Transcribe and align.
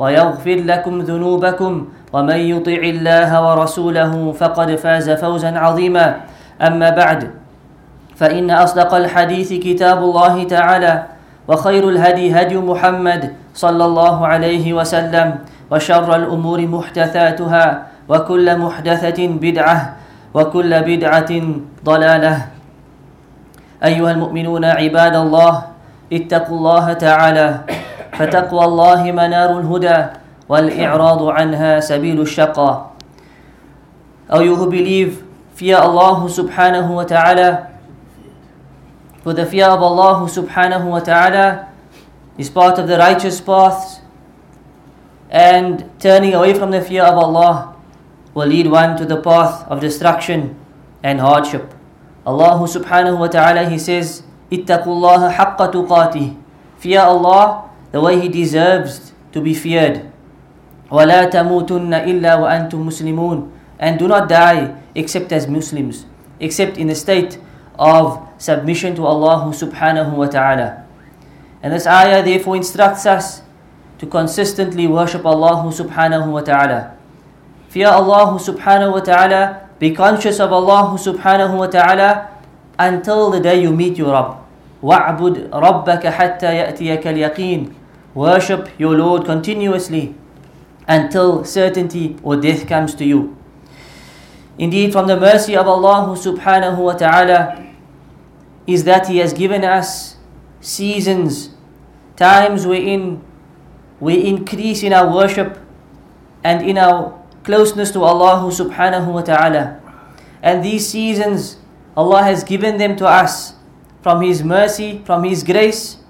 ويغفر 0.00 0.58
لكم 0.64 0.94
ذنوبكم 1.00 1.72
ومن 2.12 2.40
يطع 2.40 2.80
الله 2.94 3.30
ورسوله 3.44 4.12
فقد 4.32 4.68
فاز 4.80 5.10
فوزا 5.10 5.52
عظيما. 5.58 6.06
أما 6.60 6.90
بعد 6.90 7.30
فإن 8.16 8.50
أصدق 8.50 8.94
الحديث 8.94 9.52
كتاب 9.60 9.98
الله 10.00 10.44
تعالى 10.44 10.94
وخير 11.48 11.84
الهدي 11.88 12.32
هدي 12.32 12.56
محمد 12.56 13.22
صلى 13.54 13.84
الله 13.84 14.16
عليه 14.26 14.72
وسلم 14.72 15.28
وشر 15.70 16.08
الأمور 16.16 16.58
محدثاتها 16.66 17.64
وكل 18.08 18.46
محدثة 18.58 19.20
بدعة 19.40 19.78
وكل 20.34 20.72
بدعة 20.82 21.32
ضلالة. 21.84 22.36
أيها 23.84 24.10
المؤمنون 24.10 24.64
عباد 24.64 25.16
الله 25.16 25.54
اتقوا 26.12 26.56
الله 26.58 26.86
تعالى. 26.92 27.48
فتقوى 28.20 28.64
الله 28.64 29.12
منار 29.12 29.58
الهدى 29.60 29.98
والإعراض 30.48 31.20
عنها 31.28 31.80
سبيل 31.80 32.20
الشقاء 32.20 32.90
أو 34.32 34.40
you 34.44 34.54
who 34.56 34.68
believe 34.68 35.24
fear 35.56 35.76
Allah 35.80 36.28
subhanahu 36.28 37.00
wa 37.00 37.04
ta'ala 37.04 37.72
for 39.24 39.32
the 39.32 39.46
fear 39.46 39.64
of 39.72 39.80
Allah 39.80 40.28
subhanahu 40.28 40.84
wa 40.84 41.00
ta'ala 41.00 41.72
is 42.36 42.50
part 42.50 42.78
of 42.78 42.88
the 42.88 42.98
righteous 42.98 43.40
paths 43.40 44.00
and 45.30 45.88
turning 45.98 46.34
away 46.34 46.52
from 46.52 46.70
the 46.72 46.82
fear 46.82 47.04
of 47.04 47.16
Allah 47.16 47.74
will 48.34 48.46
lead 48.46 48.66
one 48.66 48.98
to 48.98 49.06
the 49.06 49.16
path 49.16 49.64
of 49.68 49.80
destruction 49.80 50.54
and 51.02 51.20
hardship. 51.20 51.72
Allah 52.26 52.60
subhanahu 52.68 53.18
wa 53.18 53.28
ta'ala 53.28 53.64
he 53.70 53.78
says 53.78 54.22
ittaqullaha 54.52 55.32
haqqa 55.32 55.72
tuqatih 55.72 56.36
fear 56.76 57.00
Allah 57.00 57.69
the 57.91 58.01
way 58.01 58.19
he 58.19 58.27
deserves 58.29 59.13
to 59.31 59.41
be 59.41 59.53
feared 59.53 60.11
ولا 60.91 61.25
تموتن 61.25 61.93
إلا 61.93 62.35
وأنتم 62.35 62.79
مسلمون 62.87 63.51
and 63.79 63.99
do 63.99 64.07
not 64.07 64.29
die 64.29 64.75
except 64.95 65.31
as 65.31 65.47
Muslims 65.47 66.05
except 66.39 66.77
in 66.77 66.89
a 66.89 66.95
state 66.95 67.37
of 67.79 68.19
submission 68.37 68.95
to 68.95 69.05
Allah 69.05 69.51
subhanahu 69.51 70.13
wa 70.15 70.27
ta'ala 70.27 70.83
and 71.63 71.73
this 71.73 71.87
ayah 71.87 72.23
therefore 72.23 72.55
instructs 72.55 73.05
us 73.05 73.41
to 73.97 74.05
consistently 74.05 74.87
worship 74.87 75.25
Allah 75.25 75.63
subhanahu 75.71 76.31
wa 76.31 76.41
ta'ala 76.41 76.95
fear 77.67 77.87
Allah 77.87 78.39
subhanahu 78.39 78.93
wa 78.93 78.99
ta'ala 79.03 79.67
be 79.79 79.91
conscious 79.91 80.39
of 80.39 80.51
Allah 80.51 80.95
subhanahu 80.95 81.57
wa 81.57 81.67
ta'ala 81.67 82.31
until 82.79 83.31
the 83.31 83.39
day 83.39 83.61
you 83.61 83.71
meet 83.71 83.97
your 83.97 84.11
Rabb 84.11 84.45
وَاعْبُدْ 84.85 85.49
رَبَّكَ 85.49 86.03
حَتَّى 86.05 86.49
يَأْتِيَكَ 86.61 87.01
الْيَقِينَ 87.07 87.73
Worship 88.20 88.68
your 88.76 88.98
Lord 88.98 89.24
continuously 89.24 90.14
until 90.86 91.42
certainty 91.42 92.18
or 92.22 92.36
death 92.36 92.68
comes 92.68 92.94
to 92.96 93.04
you. 93.06 93.34
Indeed, 94.58 94.92
from 94.92 95.06
the 95.06 95.16
mercy 95.16 95.56
of 95.56 95.66
Allah 95.66 96.12
subhanahu 96.12 96.76
wa 96.76 96.92
ta'ala 96.92 97.64
is 98.66 98.84
that 98.84 99.08
He 99.08 99.24
has 99.24 99.32
given 99.32 99.64
us 99.64 100.16
seasons, 100.60 101.56
times 102.16 102.66
wherein 102.66 103.24
we 104.00 104.20
increase 104.20 104.82
in 104.82 104.92
our 104.92 105.08
worship 105.08 105.56
and 106.44 106.60
in 106.60 106.76
our 106.76 107.16
closeness 107.42 107.90
to 107.92 108.04
Allah 108.04 108.44
subhanahu 108.52 109.14
wa 109.16 109.22
ta'ala. 109.24 109.80
And 110.42 110.62
these 110.62 110.86
seasons, 110.86 111.56
Allah 111.96 112.22
has 112.24 112.44
given 112.44 112.76
them 112.76 112.96
to 113.00 113.08
us 113.08 113.54
from 114.04 114.20
His 114.20 114.44
mercy, 114.44 115.00
from 115.08 115.24
His 115.24 115.42
grace, 115.42 116.04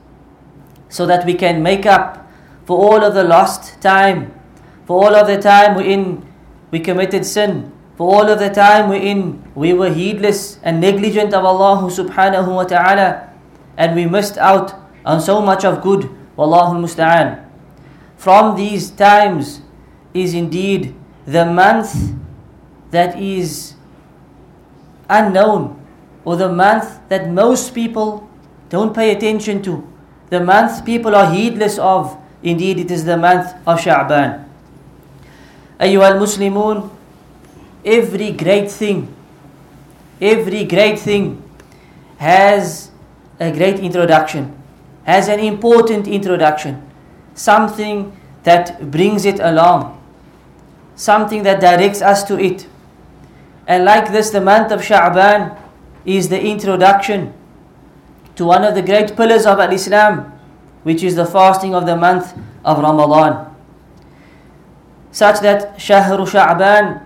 so 0.91 1.07
that 1.07 1.25
we 1.25 1.33
can 1.33 1.63
make 1.63 1.87
up 1.87 2.29
for 2.67 2.77
all 2.77 3.03
of 3.03 3.15
the 3.15 3.25
lost 3.25 3.81
time, 3.81 4.35
for 4.85 5.03
all 5.03 5.15
of 5.15 5.27
the 5.27 5.41
time 5.41 5.75
wherein 5.75 6.27
we 6.71 6.81
committed 6.81 7.25
sin, 7.25 7.73
for 7.97 8.13
all 8.13 8.29
of 8.29 8.39
the 8.39 8.51
time 8.51 8.91
wherein 8.91 9.43
we 9.55 9.73
were 9.73 9.89
heedless 9.89 10.59
and 10.63 10.81
negligent 10.81 11.33
of 11.33 11.45
Allah 11.45 11.89
subhanahu 11.89 12.55
wa 12.55 12.65
ta'ala, 12.65 13.33
and 13.77 13.97
we 13.97 14.05
missed 14.05 14.37
out 14.37 14.75
on 15.07 15.21
so 15.21 15.41
much 15.41 15.65
of 15.65 15.81
good. 15.81 16.11
Wallahu 16.37 16.81
musta'an. 16.81 17.45
From 18.17 18.57
these 18.57 18.91
times 18.91 19.61
is 20.15 20.33
indeed 20.33 20.95
the 21.27 21.45
month 21.45 22.17
that 22.91 23.19
is 23.19 23.75
unknown, 25.09 25.77
or 26.25 26.37
the 26.37 26.49
month 26.49 27.01
that 27.09 27.29
most 27.29 27.75
people 27.75 28.29
don't 28.69 28.95
pay 28.95 29.15
attention 29.15 29.61
to, 29.63 29.87
the 30.31 30.41
month 30.41 30.85
people 30.87 31.15
are 31.15 31.31
heedless 31.31 31.79
of. 31.79 32.17
Indeed, 32.43 32.79
it 32.79 32.91
is 32.91 33.05
the 33.05 33.17
month 33.17 33.53
of 33.67 33.81
Sha'ban. 33.81 34.45
Ayyuhal 35.79 36.19
Muslimun, 36.19 36.91
every 37.85 38.33
great 38.33 38.71
thing, 38.71 39.15
every 40.21 40.65
great 40.65 40.99
thing 40.99 41.43
has 42.19 42.91
a 43.39 43.51
great 43.51 43.81
introduction, 43.81 44.57
has 45.05 45.29
an 45.29 45.41
important 45.41 46.07
introduction, 46.07 46.81
something 47.35 48.17
that 48.45 48.91
brings 48.91 49.25
it 49.25 49.41
along, 49.41 50.01
something 50.97 51.43
that 51.43 51.61
directs 51.61 52.01
us 52.01 52.23
to 52.25 52.39
it. 52.39 52.67
And 53.67 53.85
like 53.85 54.13
this, 54.13 54.31
the 54.31 54.41
month 54.41 54.73
of 54.73 54.81
Sha'ban 54.81 55.59
is 56.05 56.29
the 56.29 56.41
introduction 56.41 57.35
to 58.41 58.47
one 58.47 58.65
of 58.65 58.75
the 58.75 58.81
great 58.81 59.15
pillars 59.17 59.45
of 59.45 59.61
Al 59.61 59.71
Islam, 59.71 60.33
which 60.83 61.03
is 61.03 61.15
the 61.15 61.27
fasting 61.27 61.75
of 61.75 61.85
the 61.85 61.95
month 61.95 62.33
of 62.65 62.79
Ramadan. 62.79 63.55
Such 65.13 65.41
that 65.41 65.77
Shahru 65.77 66.25
Sha'ban 66.25 67.05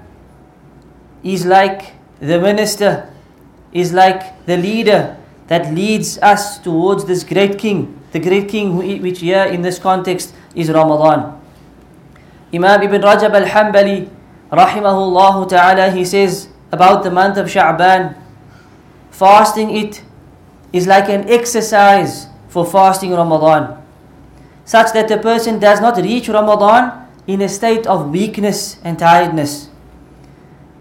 is 1.24 1.44
like 1.44 1.90
the 2.20 2.38
minister, 2.40 3.10
is 3.72 3.92
like 3.92 4.46
the 4.46 4.56
leader 4.56 5.16
that 5.48 5.74
leads 5.74 6.18
us 6.18 6.58
towards 6.58 7.04
this 7.06 7.24
great 7.24 7.58
king, 7.58 7.98
the 8.12 8.20
great 8.20 8.48
king 8.48 8.76
which 9.02 9.18
here 9.18 9.42
in 9.42 9.62
this 9.62 9.80
context 9.80 10.32
is 10.54 10.70
Ramadan. 10.70 11.34
Imam 12.54 12.80
Ibn 12.80 13.02
Rajab 13.02 13.34
al 13.34 13.48
Hanbali, 13.50 14.08
rahimahullah 14.52 15.48
ta'ala, 15.48 15.90
he 15.90 16.04
says 16.04 16.46
about 16.70 17.02
the 17.02 17.10
month 17.10 17.36
of 17.38 17.48
Sha'ban, 17.48 18.14
fasting 19.10 19.74
it 19.74 20.04
is 20.74 20.88
like 20.88 21.08
an 21.08 21.30
exercise 21.30 22.26
for 22.48 22.66
fasting 22.66 23.12
Ramadan, 23.12 23.80
such 24.64 24.92
that 24.92 25.06
the 25.06 25.18
person 25.18 25.60
does 25.60 25.80
not 25.80 25.96
reach 25.98 26.28
Ramadan 26.28 27.06
in 27.28 27.40
a 27.42 27.48
state 27.48 27.86
of 27.86 28.10
weakness 28.10 28.78
and 28.82 28.98
tiredness. 28.98 29.70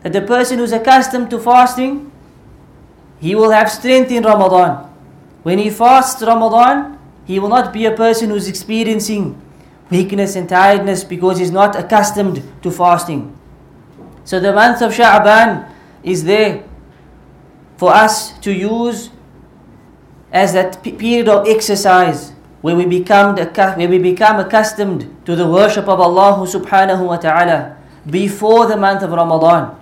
That 0.02 0.14
the 0.14 0.22
person 0.22 0.58
who's 0.58 0.72
accustomed 0.72 1.30
to 1.30 1.38
fasting, 1.38 2.12
he 3.20 3.36
will 3.36 3.52
have 3.52 3.72
strength 3.72 4.10
in 4.10 4.24
Ramadan. 4.24 4.90
When 5.44 5.60
he 5.60 5.70
fasts 5.70 6.24
Ramadan, 6.24 6.98
he 7.26 7.38
will 7.38 7.50
not 7.50 7.72
be 7.72 7.86
a 7.86 7.96
person 7.96 8.32
who's 8.32 8.48
experiencing 8.48 9.40
weakness 9.92 10.36
and 10.36 10.50
tiredness 10.50 11.04
because 11.04 11.38
he's 11.38 11.52
not 11.52 11.76
accustomed 11.76 12.42
to 12.64 12.72
fasting. 12.72 13.38
So 14.26 14.40
the 14.40 14.54
month 14.54 14.82
of 14.82 14.92
Sha'ban 14.92 15.70
is 16.02 16.24
there 16.24 16.64
for 17.78 17.94
us 17.94 18.34
to 18.40 18.52
use 18.52 19.13
as 20.34 20.52
that 20.54 20.82
period 20.84 21.30
of 21.30 21.48
exercise 21.48 22.34
where 22.62 22.76
we 22.76 22.86
become 22.86 23.36
the, 23.36 23.46
where 23.78 23.88
we 23.88 24.00
become 24.00 24.40
accustomed 24.40 25.06
to 25.26 25.36
the 25.36 25.48
worship 25.48 25.88
of 25.88 26.00
Allah 26.00 26.42
subhanahu 26.48 27.06
wa 27.06 27.18
ta'ala 27.18 27.78
before 28.10 28.66
the 28.66 28.76
month 28.76 29.04
of 29.04 29.12
Ramadan 29.12 29.80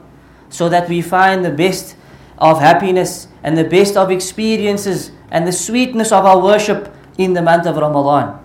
so 0.50 0.68
that 0.68 0.90
we 0.90 1.02
find 1.02 1.46
the 1.46 1.50
best 1.50 1.96
of 2.38 2.60
happiness 2.60 3.28
and 3.44 3.58
the 3.58 3.64
best 3.64 3.96
of 3.96 4.12
experiences 4.12 5.12
and 5.32 5.48
the 5.48 5.52
sweetness 5.52 6.12
of 6.12 6.26
our 6.26 6.40
worship 6.40 6.94
in 7.18 7.34
the 7.34 7.42
month 7.42 7.66
of 7.66 7.78
Ramadan. 7.78 8.38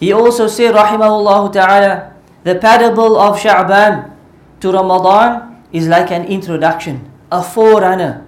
He 0.00 0.12
also 0.12 0.48
said, 0.48 0.74
Rahimahullah 0.74 1.52
Ta'ala, 1.52 2.12
the 2.44 2.56
parable 2.56 3.16
of 3.16 3.38
Sha'ban 3.38 4.12
to 4.60 4.72
Ramadan 4.72 5.64
is 5.72 5.86
like 5.86 6.10
an 6.10 6.24
introduction, 6.26 7.10
a 7.30 7.42
forerunner. 7.42 8.25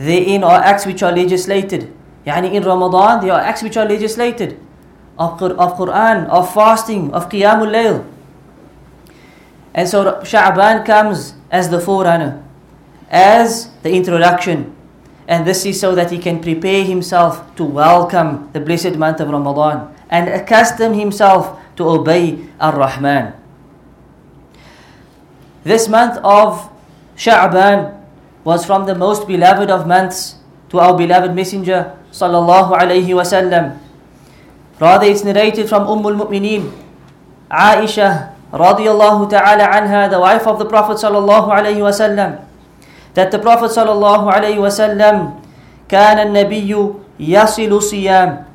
Therein 0.00 0.42
are 0.42 0.64
acts 0.64 0.86
which 0.86 1.02
are 1.02 1.12
legislated. 1.12 1.92
Yani 2.24 2.54
in 2.54 2.62
Ramadan, 2.62 3.20
there 3.20 3.34
are 3.34 3.40
acts 3.40 3.62
which 3.62 3.76
are 3.76 3.84
legislated 3.84 4.58
of, 5.18 5.42
of 5.42 5.76
Quran, 5.76 6.26
of 6.28 6.54
fasting, 6.54 7.12
of 7.12 7.28
Qiyamul 7.28 7.68
Layl. 7.68 8.06
And 9.74 9.86
so 9.86 10.20
Sha'ban 10.24 10.86
comes 10.86 11.34
as 11.50 11.68
the 11.68 11.78
forerunner, 11.78 12.42
as 13.10 13.68
the 13.82 13.92
introduction. 13.92 14.74
And 15.28 15.46
this 15.46 15.66
is 15.66 15.78
so 15.78 15.94
that 15.94 16.10
he 16.10 16.18
can 16.18 16.40
prepare 16.40 16.82
himself 16.82 17.54
to 17.56 17.64
welcome 17.64 18.48
the 18.54 18.60
blessed 18.60 18.96
month 18.96 19.20
of 19.20 19.28
Ramadan 19.28 19.94
and 20.08 20.30
accustom 20.30 20.94
himself 20.94 21.60
to 21.76 21.86
obey 21.86 22.48
Ar-Rahman. 22.58 23.34
This 25.62 25.88
month 25.88 26.16
of 26.24 26.70
Sha'ban 27.16 27.99
was 28.43 28.65
from 28.65 28.85
the 28.85 28.93
most 28.95 29.27
beloved 29.27 29.69
of 29.69 29.87
months 29.87 30.37
to 30.69 30.79
our 30.79 30.95
beloved 30.97 31.33
Messenger 31.33 31.97
sallallahu 32.11 32.73
alayhi 32.77 33.09
wasallam. 33.15 33.79
Rather, 34.79 35.07
it's 35.07 35.23
narrated 35.23 35.67
from 35.67 35.87
Umm 35.87 36.05
al-Mu'mineen, 36.05 36.69
Aisha 37.49 38.35
radiyallahu 38.51 39.29
ta'ala 39.29 39.65
anha, 39.71 40.09
the 40.09 40.19
wife 40.19 40.45
of 40.47 40.59
the 40.59 40.65
Prophet 40.67 40.97
sallallahu 40.99 41.47
alayhi 41.49 41.79
wasallam, 41.79 42.43
that 43.15 43.31
the 43.31 43.39
Prophet 43.39 43.71
sallallahu 43.71 44.31
alayhi 44.31 44.59
wasallam 44.59 45.41
كان 45.85 46.17
النبي 46.17 46.65
يصل 47.21 47.71
صيام 47.81 48.45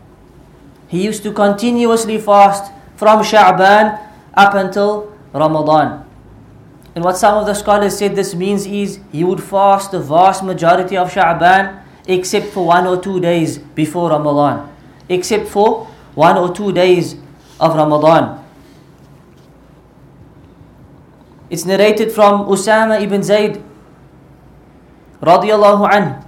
He 0.91 1.07
used 1.07 1.23
to 1.23 1.31
continuously 1.31 2.19
fast 2.19 2.73
from 2.99 3.23
Sha'ban 3.23 3.95
up 4.35 4.55
until 4.59 5.15
Ramadan. 5.33 6.03
And 6.96 7.04
what 7.04 7.18
some 7.18 7.38
of 7.38 7.46
the 7.46 7.54
scholars 7.54 7.98
said 7.98 8.16
this 8.16 8.34
means 8.34 8.66
is 8.66 9.00
he 9.12 9.24
would 9.24 9.44
fast 9.44 9.92
the 9.92 10.00
vast 10.00 10.44
majority 10.44 10.96
of 10.96 11.12
Sha'ban 11.12 11.84
except 12.08 12.48
for 12.48 12.66
one 12.66 12.88
or 12.88 13.02
two 13.02 13.20
days 13.20 13.58
before 13.58 14.10
Ramadan. 14.10 14.72
Except 15.10 15.48
for 15.48 15.86
one 16.16 16.38
or 16.38 16.56
two 16.56 16.72
days 16.72 17.16
of 17.60 17.76
Ramadan. 17.76 18.42
It's 21.50 21.66
narrated 21.66 22.12
from 22.12 22.48
Usama 22.48 23.02
ibn 23.02 23.22
Zayd 23.22 23.62
radiallahu 25.22 25.84
anhu 25.92 26.24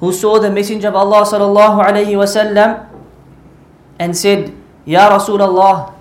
who 0.00 0.12
saw 0.12 0.38
the 0.38 0.50
Messenger 0.50 0.88
of 0.88 0.96
Allah 0.96 1.22
sallallahu 1.26 1.82
alayhi 1.82 2.14
wasallam 2.14 2.86
and 3.98 4.16
said, 4.16 4.54
Ya 4.84 5.10
Rasulullah, 5.10 5.94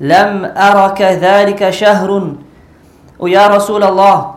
lam 0.00 0.42
araka 0.54 1.14
dhalika 1.18 1.70
shahrun. 1.70 2.45
O 3.18 3.26
Ya 3.26 3.48
Rasulullah, 3.48 4.36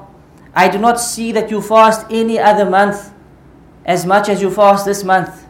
I 0.56 0.68
do 0.70 0.80
not 0.80 1.00
see 1.00 1.32
that 1.32 1.52
you 1.52 1.62
fast 1.62 2.06
any 2.10 2.40
other 2.40 2.66
month 2.70 3.12
as 3.86 4.06
much 4.06 4.30
as 4.30 4.42
you 4.42 4.50
fast 4.50 4.86
this 4.86 5.04
month. 5.04 5.46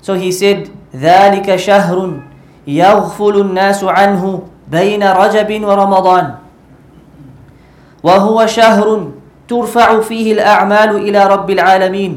So 0.00 0.14
he 0.14 0.32
said, 0.32 0.70
ذلك 0.94 1.46
شهر 1.56 2.20
يغفل 2.66 3.34
الناس 3.40 3.84
عنه 3.84 4.22
بين 4.70 5.02
رجب 5.02 5.50
ورمضان 5.64 6.26
وهو 8.02 8.46
شهر 8.46 8.88
ترفع 9.48 10.00
فيه 10.00 10.32
الأعمال 10.32 10.90
إلى 10.96 11.20
رب 11.26 11.48
العالمين 11.50 12.12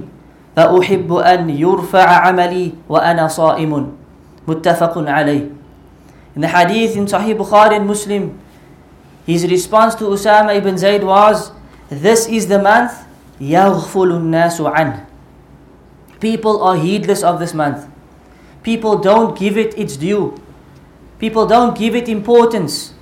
فأحب 0.55 1.09
أن 1.13 1.49
يرفع 1.49 2.07
عملي 2.09 2.71
وأنا 2.89 3.27
صائم 3.27 3.71
متفق 4.47 4.93
عليه 4.97 5.45
In 6.35 6.41
the 6.41 6.47
hadith 6.49 6.97
in 6.97 7.05
Sahih 7.05 7.37
Bukhari 7.37 7.77
and 7.77 7.85
Muslim, 7.85 8.33
his 9.26 9.44
response 9.50 9.94
to 9.96 10.04
Usama 10.04 10.56
ibn 10.56 10.78
Zayd 10.78 11.04
was, 11.04 11.52
This 11.90 12.26
is 12.26 12.48
the 12.48 12.58
month 12.58 12.92
يغفل 13.40 14.12
الناس 14.12 14.60
عنه 14.60 15.04
People 16.20 16.62
are 16.62 16.76
heedless 16.76 17.22
of 17.22 17.38
this 17.38 17.54
month. 17.54 17.86
People 18.62 18.98
don't 18.98 19.38
give 19.38 19.56
it 19.56 19.76
its 19.78 19.96
due. 19.96 20.34
People 21.18 21.46
don't 21.46 21.78
give 21.78 21.94
it 21.94 22.08
importance. 22.08 22.94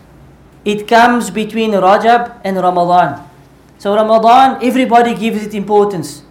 It 0.65 0.87
comes 0.87 1.31
between 1.31 1.73
Rajab 1.73 2.41
and 2.45 2.57
Ramadan. 2.59 3.27
So 3.79 3.95
Ramadan, 3.95 4.63
everybody 4.63 5.15
gives 5.15 5.47
it 5.47 5.55
importance. 5.55 6.23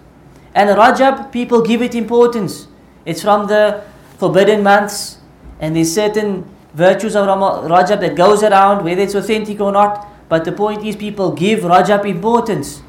And 0.54 0.70
Rajab, 0.70 1.32
people 1.32 1.62
give 1.62 1.82
it 1.82 1.96
importance. 1.96 2.68
It's 3.06 3.22
from 3.22 3.48
the 3.48 3.84
forbidden 4.18 4.64
months, 4.64 5.18
and 5.60 5.76
there's 5.76 5.94
certain 5.94 6.46
virtues 6.75 7.17
of 7.17 7.27
Rajab 7.27 8.01
that 8.01 8.15
goes 8.17 8.43
around, 8.43 8.85
whether 8.85 9.03
it's 9.03 9.15
authentic 9.15 9.61
or 9.61 9.73
not. 9.73 10.07
But 10.29 10.45
the 10.45 10.53
point 10.53 10.85
is, 10.85 10.97
people 10.97 11.33
give 11.33 11.61
Rajab 11.61 12.07
importance. 12.07 12.83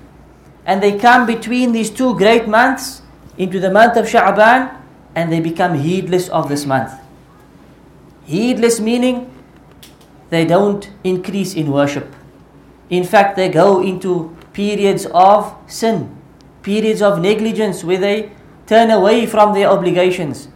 And 0.66 0.82
they 0.82 0.98
come 0.98 1.26
between 1.26 1.72
these 1.72 1.90
two 1.90 2.16
great 2.18 2.48
months, 2.48 3.02
into 3.38 3.60
the 3.60 3.72
month 3.72 3.98
of 3.98 4.06
Sha'ban 4.06 4.78
and 5.16 5.32
they 5.32 5.40
become 5.40 5.76
heedless 5.76 6.30
of 6.30 6.50
this 6.50 6.66
month. 6.66 6.92
Heedless 8.26 8.80
meaning 8.80 9.34
they 10.30 10.46
don't 10.46 10.90
increase 11.04 11.54
in 11.56 11.72
worship. 11.72 12.16
In 12.90 13.04
fact, 13.04 13.36
they 13.36 13.50
go 13.50 13.82
into 13.82 14.36
periods 14.54 15.08
of 15.14 15.56
sin, 15.68 16.16
periods 16.62 17.02
of 17.02 17.20
negligence 17.20 17.84
where 17.84 17.98
they 17.98 18.32
turn 18.68 18.92
away 18.92 19.26
from 19.26 19.54
their 19.54 19.70
obligations 19.70 20.48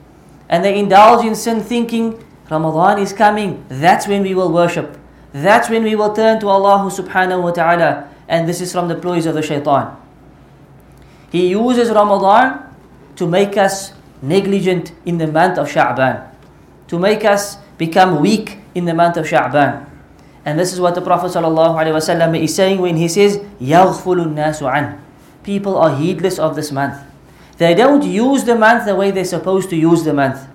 and 0.48 0.64
they 0.64 0.78
indulge 0.78 1.26
in 1.26 1.36
sin 1.36 1.62
thinking 1.62 2.24
Ramadan 2.51 2.99
is 2.99 3.13
coming, 3.13 3.65
that's 3.69 4.09
when 4.09 4.23
we 4.23 4.35
will 4.35 4.53
worship. 4.53 4.99
That's 5.33 5.71
when 5.71 5.85
we 5.85 5.95
will 5.95 6.13
turn 6.13 6.41
to 6.41 6.49
Allah 6.49 6.91
subhanahu 6.91 7.43
wa 7.43 7.51
ta'ala. 7.53 8.09
And 8.29 8.49
this 8.49 8.61
is 8.61 8.73
from 8.73 8.89
the 8.89 8.97
ploys 8.97 9.27
of 9.27 9.35
the 9.35 9.43
shaitan. 9.43 9.97
He 11.31 11.49
uses 11.49 11.91
Ramadan 11.91 12.67
to 13.17 13.27
make 13.27 13.57
us 13.57 13.93
negligent 14.23 14.93
in 15.07 15.19
the 15.19 15.27
month 15.27 15.59
of 15.59 15.69
Sha'ban, 15.71 16.29
to 16.89 16.99
make 16.99 17.25
us 17.25 17.57
become 17.79 18.21
weak 18.21 18.59
in 18.75 18.85
the 18.85 18.95
month 18.95 19.17
of 19.17 19.27
Sha'ban. 19.27 19.87
And 20.45 20.59
this 20.59 20.73
is 20.73 20.81
what 20.81 20.95
the 20.95 21.03
Prophet 21.03 21.31
ﷺ 21.33 22.43
is 22.43 22.55
saying 22.55 22.81
when 22.81 22.97
he 22.97 23.09
says, 23.09 23.39
يَغْفُلُ 23.61 24.35
النَّاسُ 24.35 24.63
عَنْهُ 24.65 24.99
People 25.43 25.77
are 25.77 25.97
heedless 25.97 26.39
of 26.39 26.57
this 26.57 26.73
month. 26.73 26.99
They 27.59 27.75
don't 27.75 28.03
use 28.03 28.45
the 28.45 28.57
month 28.57 28.87
the 28.87 28.97
way 28.97 29.11
they're 29.11 29.25
supposed 29.25 29.69
to 29.71 29.77
use 29.77 30.03
the 30.05 30.15
month. 30.15 30.47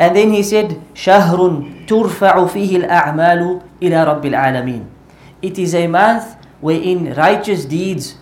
And 0.00 0.16
then 0.16 0.32
he 0.32 0.42
said, 0.42 0.80
شَهْرٌ 0.94 1.86
تُرْفَعُ 1.86 2.34
فِيهِ 2.48 2.88
الْأَعْمَالُ 2.88 3.62
إِلَى 3.82 3.98
رَبِّ 4.06 4.24
الْعَالَمِينَ 4.24 4.84
It 5.42 5.58
is 5.58 5.74
a 5.74 5.86
month 5.86 6.36
wherein 6.60 7.12
righteous 7.14 7.64
deeds 7.64 8.16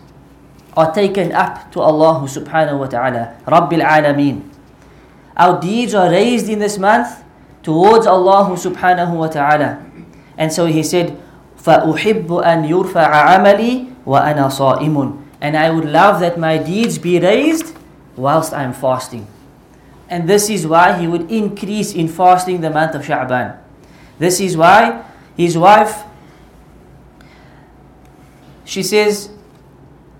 are 0.76 0.90
taken 0.94 1.32
up 1.32 1.70
to 1.72 1.80
Allah 1.80 2.22
subhanahu 2.26 2.78
wa 2.78 2.86
ta'ala, 2.86 3.38
Rabbil 3.46 3.82
Alameen. 3.82 4.42
Our 5.36 5.60
deeds 5.60 5.94
are 5.94 6.10
raised 6.10 6.48
in 6.48 6.58
this 6.58 6.78
month 6.78 7.22
towards 7.62 8.06
Allah 8.06 8.50
subhanahu 8.58 9.14
wa 9.14 9.28
ta'ala. 9.30 9.78
And 10.38 10.52
so 10.52 10.66
he 10.66 10.82
said, 10.82 11.18
فَأُحِبُّ 11.62 12.26
أَن 12.26 12.66
يُرْفَعَ 12.66 13.10
عَمَلِي 13.10 14.06
وَأَنَا 14.06 14.50
صَائِمٌ 14.50 15.22
And 15.40 15.56
I 15.56 15.70
would 15.70 15.84
love 15.86 16.18
that 16.20 16.38
my 16.38 16.58
deeds 16.58 16.98
be 16.98 17.18
raised 17.18 17.74
whilst 18.16 18.52
I'm 18.54 18.72
fasting. 18.72 19.26
And 20.08 20.28
this 20.28 20.48
is 20.48 20.66
why 20.66 20.96
he 20.98 21.06
would 21.06 21.30
increase 21.30 21.92
in 21.94 22.08
fasting 22.08 22.60
the 22.60 22.70
month 22.70 22.94
of 22.94 23.02
Sha'ban. 23.02 23.58
This 24.18 24.40
is 24.40 24.56
why 24.56 25.04
his 25.36 25.56
wife, 25.56 26.04
she 28.64 28.82
says, 28.82 29.30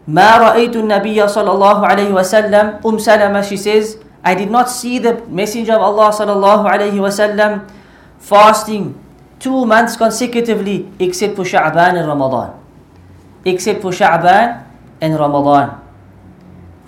ما 0.08 0.40
رأيت 0.40 0.72
النبي 0.72 1.20
صلى 1.28 1.50
الله 1.52 1.78
عليه 1.86 2.10
وسلم 2.16 2.80
أم 2.80 2.96
سلمة 2.96 3.44
she 3.44 3.60
says 3.60 3.98
I 4.24 4.34
did 4.34 4.50
not 4.50 4.70
see 4.72 4.96
the 4.98 5.20
messenger 5.28 5.76
of 5.76 5.84
Allah 5.84 6.08
صلى 6.16 6.32
الله 6.32 6.60
عليه 6.64 6.96
وسلم 6.96 7.68
fasting 8.16 8.96
two 9.38 9.66
months 9.68 10.00
consecutively 10.00 10.88
except 10.98 11.36
for 11.36 11.44
Sha'ban 11.44 12.00
and 12.00 12.08
Ramadan 12.08 12.56
except 13.44 13.82
for 13.84 13.92
Sha'ban 13.92 14.64
and 15.04 15.12
Ramadan 15.20 15.76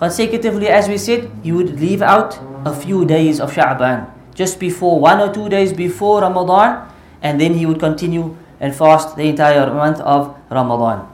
consecutively 0.01 0.65
as 0.67 0.89
we 0.89 0.97
said 0.97 1.29
you 1.45 1.53
would 1.53 1.77
leave 1.79 2.01
out 2.01 2.41
a 2.66 2.74
few 2.74 3.04
days 3.06 3.40
of 3.40 3.52
Sha'ban 3.52 4.10
just 4.34 4.58
before 4.60 4.98
one 5.00 5.20
or 5.20 5.32
two 5.32 5.48
days 5.48 5.72
before 5.72 6.20
Ramadan 6.20 6.90
and 7.22 7.40
then 7.40 7.54
he 7.54 7.64
would 7.64 7.80
continue 7.80 8.36
and 8.60 8.74
fast 8.74 9.16
the 9.16 9.24
entire 9.28 9.72
month 9.72 10.00
of 10.00 10.36
Ramadan 10.50 11.06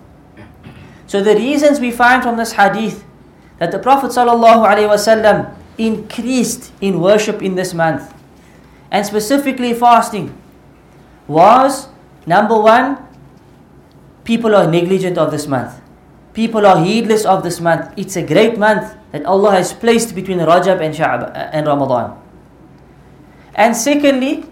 so 1.06 1.22
the 1.22 1.34
reasons 1.34 1.78
we 1.78 1.90
find 1.90 2.22
from 2.22 2.36
this 2.36 2.52
hadith 2.52 3.04
that 3.58 3.70
the 3.70 3.78
Prophet 3.78 4.10
ﷺ 4.10 5.54
increased 5.78 6.72
in 6.80 7.00
worship 7.00 7.42
in 7.42 7.54
this 7.54 7.74
month 7.74 8.14
and 8.90 9.04
specifically 9.06 9.74
fasting 9.74 10.32
was 11.28 11.88
number 12.26 12.58
one 12.58 12.96
people 14.24 14.54
are 14.54 14.66
negligent 14.70 15.18
of 15.18 15.30
this 15.30 15.46
month. 15.46 15.81
People 16.34 16.66
are 16.66 16.82
heedless 16.82 17.24
of 17.24 17.42
this 17.42 17.60
month. 17.60 17.92
It's 17.96 18.16
a 18.16 18.22
great 18.22 18.58
month 18.58 18.94
that 19.12 19.24
Allah 19.26 19.52
has 19.52 19.72
placed 19.72 20.14
between 20.14 20.38
Rajab 20.38 20.80
and 20.80 20.94
Sha'ab 20.94 21.30
uh, 21.30 21.50
and 21.52 21.66
Ramadan. 21.66 22.18
And 23.54 23.76
secondly, 23.76 24.46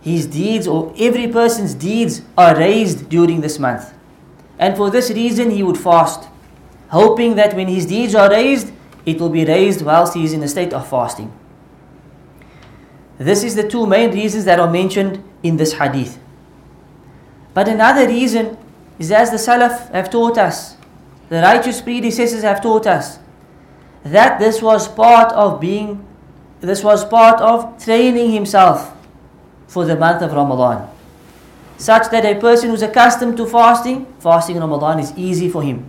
his 0.00 0.26
deeds 0.26 0.66
or 0.66 0.92
every 0.98 1.28
person's 1.28 1.74
deeds 1.74 2.22
are 2.36 2.56
raised 2.56 3.08
during 3.08 3.40
this 3.42 3.58
month. 3.58 3.92
And 4.58 4.76
for 4.76 4.90
this 4.90 5.10
reason, 5.10 5.50
he 5.50 5.62
would 5.62 5.78
fast, 5.78 6.28
hoping 6.88 7.36
that 7.36 7.54
when 7.54 7.68
his 7.68 7.86
deeds 7.86 8.14
are 8.14 8.28
raised, 8.28 8.72
it 9.06 9.20
will 9.20 9.30
be 9.30 9.44
raised 9.44 9.82
whilst 9.82 10.14
he 10.14 10.24
is 10.24 10.32
in 10.32 10.42
a 10.42 10.48
state 10.48 10.72
of 10.72 10.88
fasting. 10.88 11.32
This 13.18 13.44
is 13.44 13.54
the 13.54 13.68
two 13.68 13.86
main 13.86 14.10
reasons 14.12 14.44
that 14.46 14.58
are 14.58 14.70
mentioned 14.70 15.22
in 15.42 15.56
this 15.56 15.74
hadith. 15.74 16.18
But 17.54 17.68
another 17.68 18.06
reason 18.06 18.56
is 18.98 19.12
as 19.12 19.30
the 19.30 19.36
Salaf 19.36 19.90
have 19.92 20.10
taught 20.10 20.38
us, 20.38 20.76
the 21.30 21.40
righteous 21.40 21.80
predecessors 21.80 22.42
have 22.42 22.60
taught 22.60 22.86
us, 22.86 23.20
that 24.04 24.38
this 24.40 24.60
was 24.60 24.88
part 24.88 25.32
of 25.32 25.60
being, 25.60 26.04
this 26.60 26.82
was 26.82 27.04
part 27.04 27.40
of 27.40 27.82
training 27.82 28.32
himself 28.32 28.92
for 29.68 29.84
the 29.84 29.96
month 29.96 30.22
of 30.22 30.32
Ramadan. 30.32 30.90
Such 31.78 32.10
that 32.10 32.26
a 32.26 32.38
person 32.38 32.70
who's 32.70 32.82
accustomed 32.82 33.36
to 33.36 33.46
fasting, 33.46 34.06
fasting 34.18 34.58
Ramadan 34.58 34.98
is 34.98 35.16
easy 35.16 35.48
for 35.48 35.62
him. 35.62 35.88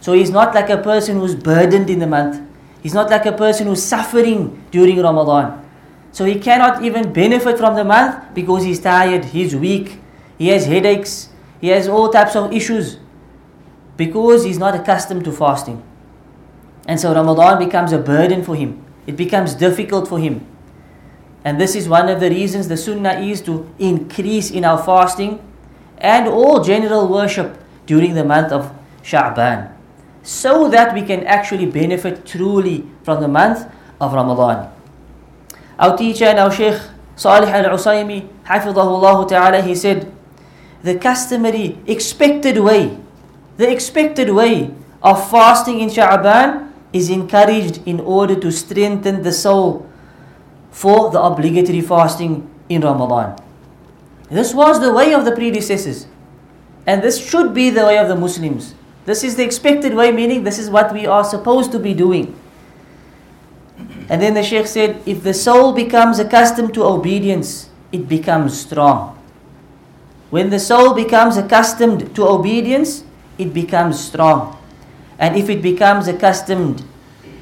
So 0.00 0.14
he's 0.14 0.30
not 0.30 0.54
like 0.54 0.70
a 0.70 0.78
person 0.78 1.20
who's 1.20 1.34
burdened 1.34 1.90
in 1.90 1.98
the 1.98 2.06
month. 2.06 2.40
He's 2.82 2.94
not 2.94 3.10
like 3.10 3.26
a 3.26 3.32
person 3.32 3.66
who's 3.66 3.82
suffering 3.82 4.64
during 4.70 4.98
Ramadan. 4.98 5.62
So 6.10 6.24
he 6.24 6.40
cannot 6.40 6.82
even 6.82 7.12
benefit 7.12 7.58
from 7.58 7.76
the 7.76 7.84
month 7.84 8.34
because 8.34 8.64
he's 8.64 8.80
tired, 8.80 9.26
he's 9.26 9.54
weak, 9.54 10.00
he 10.38 10.48
has 10.48 10.64
headaches, 10.64 11.28
he 11.60 11.68
has 11.68 11.86
all 11.86 12.08
types 12.08 12.34
of 12.34 12.50
issues 12.50 12.96
because 14.00 14.44
he's 14.44 14.58
not 14.58 14.74
accustomed 14.74 15.24
to 15.28 15.30
fasting. 15.30 15.82
And 16.86 16.98
so 16.98 17.12
Ramadan 17.14 17.58
becomes 17.58 17.92
a 17.92 17.98
burden 17.98 18.42
for 18.42 18.56
him. 18.56 18.82
It 19.06 19.14
becomes 19.14 19.54
difficult 19.54 20.08
for 20.08 20.18
him. 20.18 20.46
And 21.44 21.60
this 21.60 21.74
is 21.76 21.86
one 21.86 22.08
of 22.08 22.18
the 22.18 22.30
reasons 22.30 22.68
the 22.68 22.78
sunnah 22.78 23.20
is 23.20 23.42
to 23.42 23.68
increase 23.78 24.50
in 24.50 24.64
our 24.64 24.82
fasting 24.82 25.36
and 25.98 26.26
all 26.28 26.64
general 26.64 27.08
worship 27.08 27.60
during 27.84 28.14
the 28.14 28.24
month 28.24 28.52
of 28.52 28.72
Sha'ban 29.02 29.76
so 30.22 30.68
that 30.68 30.94
we 30.94 31.02
can 31.02 31.24
actually 31.24 31.66
benefit 31.66 32.24
truly 32.24 32.88
from 33.02 33.20
the 33.20 33.28
month 33.28 33.68
of 34.00 34.14
Ramadan. 34.14 34.72
Our 35.78 35.96
teacher 35.96 36.24
and 36.24 36.38
our 36.38 36.52
Sheikh 36.52 36.80
Salih 37.16 37.52
al-Usaymi, 37.52 38.28
Hafidahullah 38.48 39.28
Ta'ala, 39.28 39.60
he 39.60 39.74
said, 39.74 40.10
the 40.82 40.96
customary 40.96 41.76
expected 41.86 42.56
way, 42.56 42.96
the 43.60 43.70
expected 43.70 44.30
way 44.30 44.72
of 45.02 45.30
fasting 45.30 45.80
in 45.80 45.90
Sha'ban 45.90 46.72
is 46.94 47.10
encouraged 47.10 47.86
in 47.86 48.00
order 48.00 48.34
to 48.34 48.50
strengthen 48.50 49.22
the 49.22 49.32
soul 49.32 49.86
for 50.70 51.10
the 51.10 51.20
obligatory 51.20 51.82
fasting 51.82 52.48
in 52.70 52.80
Ramadan. 52.80 53.36
This 54.30 54.54
was 54.54 54.80
the 54.80 54.94
way 54.94 55.12
of 55.12 55.26
the 55.26 55.32
predecessors, 55.32 56.06
and 56.86 57.02
this 57.02 57.20
should 57.20 57.52
be 57.52 57.68
the 57.68 57.84
way 57.84 57.98
of 57.98 58.08
the 58.08 58.16
Muslims. 58.16 58.74
This 59.04 59.22
is 59.22 59.36
the 59.36 59.44
expected 59.44 59.92
way, 59.94 60.10
meaning 60.10 60.42
this 60.42 60.58
is 60.58 60.70
what 60.70 60.90
we 60.94 61.04
are 61.04 61.24
supposed 61.24 61.70
to 61.72 61.78
be 61.78 61.92
doing. 61.92 62.34
And 64.08 64.22
then 64.22 64.32
the 64.32 64.42
Sheikh 64.42 64.68
said, 64.68 65.02
if 65.04 65.22
the 65.22 65.34
soul 65.34 65.74
becomes 65.74 66.18
accustomed 66.18 66.72
to 66.74 66.84
obedience, 66.84 67.68
it 67.92 68.08
becomes 68.08 68.58
strong. 68.58 69.18
When 70.30 70.48
the 70.48 70.58
soul 70.60 70.94
becomes 70.94 71.36
accustomed 71.36 72.14
to 72.16 72.26
obedience, 72.26 73.04
it 73.40 73.54
becomes 73.54 73.98
strong. 73.98 74.56
And 75.18 75.36
if 75.36 75.48
it 75.48 75.62
becomes 75.62 76.08
accustomed 76.08 76.84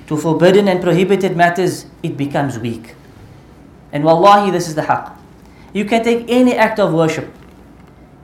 to 0.06 0.16
forbidden 0.16 0.68
and 0.68 0.82
prohibited 0.82 1.36
matters, 1.36 1.86
it 2.02 2.16
becomes 2.16 2.58
weak. 2.58 2.94
And 3.92 4.04
wallahi, 4.04 4.50
this 4.50 4.68
is 4.68 4.74
the 4.74 4.82
haqq. 4.82 5.16
You 5.72 5.84
can 5.84 6.02
take 6.02 6.26
any 6.28 6.54
act 6.54 6.78
of 6.78 6.92
worship. 6.92 7.32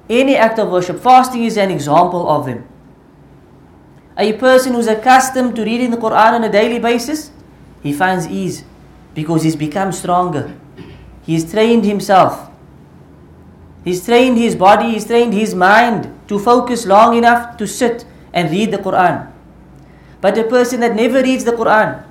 Any 0.09 0.37
act 0.37 0.59
of 0.59 0.71
worship. 0.71 1.01
Fasting 1.01 1.45
is 1.45 1.57
an 1.57 1.71
example 1.71 2.29
of 2.29 2.47
them. 2.47 2.67
A 4.17 4.33
person 4.35 4.75
who's 4.75 4.87
accustomed 4.87 5.57
to 5.57 5.65
reading 5.65 5.91
the 5.91 5.97
Quran 5.97 6.35
on 6.35 6.45
a 6.45 6.51
daily 6.51 6.79
basis, 6.79 7.31
he 7.83 7.93
finds 7.93 8.27
ease 8.29 8.65
because 9.15 9.43
he's 9.43 9.57
become 9.57 9.93
stronger. 9.93 10.55
He's 11.23 11.51
trained 11.51 11.85
himself. 11.85 12.51
He's 13.85 14.05
trained 14.05 14.39
his 14.39 14.55
body, 14.55 14.93
he's 14.93 15.07
trained 15.07 15.35
his 15.35 15.55
mind 15.55 16.14
to 16.29 16.39
focus 16.39 16.87
long 16.87 17.17
enough 17.17 17.57
to 17.59 17.67
sit 17.67 18.05
and 18.33 18.51
read 18.51 18.71
the 18.71 18.79
Quran. 18.79 19.31
But 20.21 20.39
a 20.39 20.45
person 20.45 20.81
that 20.81 20.95
never 20.95 21.23
reads 21.23 21.45
the 21.45 21.53
Quran, 21.53 22.05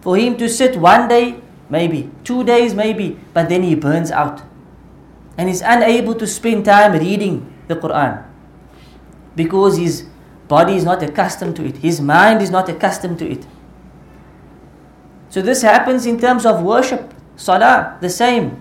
for 0.00 0.16
him 0.16 0.36
to 0.36 0.48
sit 0.48 0.76
one 0.76 1.08
day, 1.08 1.40
maybe, 1.68 2.10
two 2.24 2.44
days, 2.44 2.74
maybe, 2.74 3.18
but 3.32 3.48
then 3.48 3.62
he 3.62 3.74
burns 3.74 4.10
out. 4.10 4.42
And 5.36 5.48
he's 5.48 5.62
unable 5.62 6.14
to 6.16 6.26
spend 6.26 6.64
time 6.64 6.92
reading 6.92 7.52
the 7.68 7.76
Quran 7.76 8.24
because 9.36 9.78
his 9.78 10.04
body 10.48 10.74
is 10.76 10.84
not 10.84 11.02
accustomed 11.02 11.56
to 11.56 11.64
it, 11.64 11.78
his 11.78 12.00
mind 12.00 12.42
is 12.42 12.50
not 12.50 12.68
accustomed 12.68 13.18
to 13.20 13.30
it. 13.30 13.46
So 15.30 15.42
this 15.42 15.62
happens 15.62 16.06
in 16.06 16.18
terms 16.18 16.46
of 16.46 16.62
worship. 16.62 17.14
Salah, 17.36 17.98
the 18.00 18.10
same. 18.10 18.58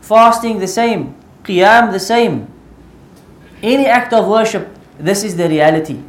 Fasting, 0.00 0.58
the 0.58 0.66
same. 0.66 1.14
Qiyam, 1.44 1.92
the 1.92 2.00
same. 2.00 2.52
Any 3.62 3.86
act 3.86 4.12
of 4.12 4.28
worship, 4.28 4.68
this 4.98 5.24
is 5.24 5.36
the 5.36 5.48
reality. 5.48 6.00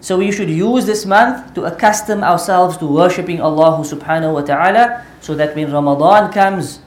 So 0.00 0.18
we 0.18 0.32
should 0.32 0.50
use 0.50 0.84
this 0.84 1.06
month 1.06 1.54
to 1.54 1.64
accustom 1.64 2.22
ourselves 2.22 2.76
to 2.78 2.86
worshipping 2.86 3.40
Allah 3.40 3.80
subhanahu 3.80 4.34
wa 4.34 4.42
ta'ala 4.42 5.06
so 5.20 5.34
that 5.34 5.56
when 5.56 5.72
Ramadan 5.72 6.30
comes, 6.32 6.80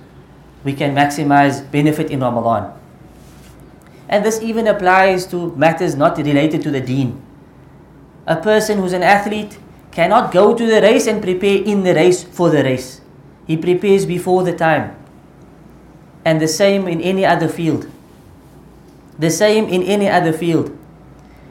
we 0.63 0.73
can 0.73 0.93
maximize 0.93 1.65
benefit 1.71 2.11
in 2.11 2.19
Ramadan. 2.19 2.77
And 4.09 4.23
this 4.23 4.41
even 4.41 4.67
applies 4.67 5.25
to 5.33 5.55
matters 5.55 5.95
not 5.95 6.17
related 6.17 6.61
to 6.63 6.71
the 6.71 6.79
deen. 6.79 7.21
A 8.27 8.35
person 8.35 8.79
who's 8.79 8.93
an 8.93 9.03
athlete 9.03 9.57
cannot 9.91 10.31
go 10.31 10.53
to 10.53 10.65
the 10.67 10.81
race 10.81 11.07
and 11.07 11.23
prepare 11.23 11.63
in 11.63 11.83
the 11.83 11.95
race 11.95 12.23
for 12.23 12.49
the 12.49 12.63
race. 12.63 13.01
He 13.47 13.57
prepares 13.57 14.05
before 14.05 14.43
the 14.43 14.53
time. 14.53 14.93
And 16.23 16.39
the 16.39 16.47
same 16.47 16.87
in 16.87 17.01
any 17.01 17.25
other 17.25 17.47
field. 17.47 17.89
The 19.19 19.29
same 19.29 19.65
in 19.65 19.83
any 19.83 20.07
other 20.07 20.31
field. 20.31 20.77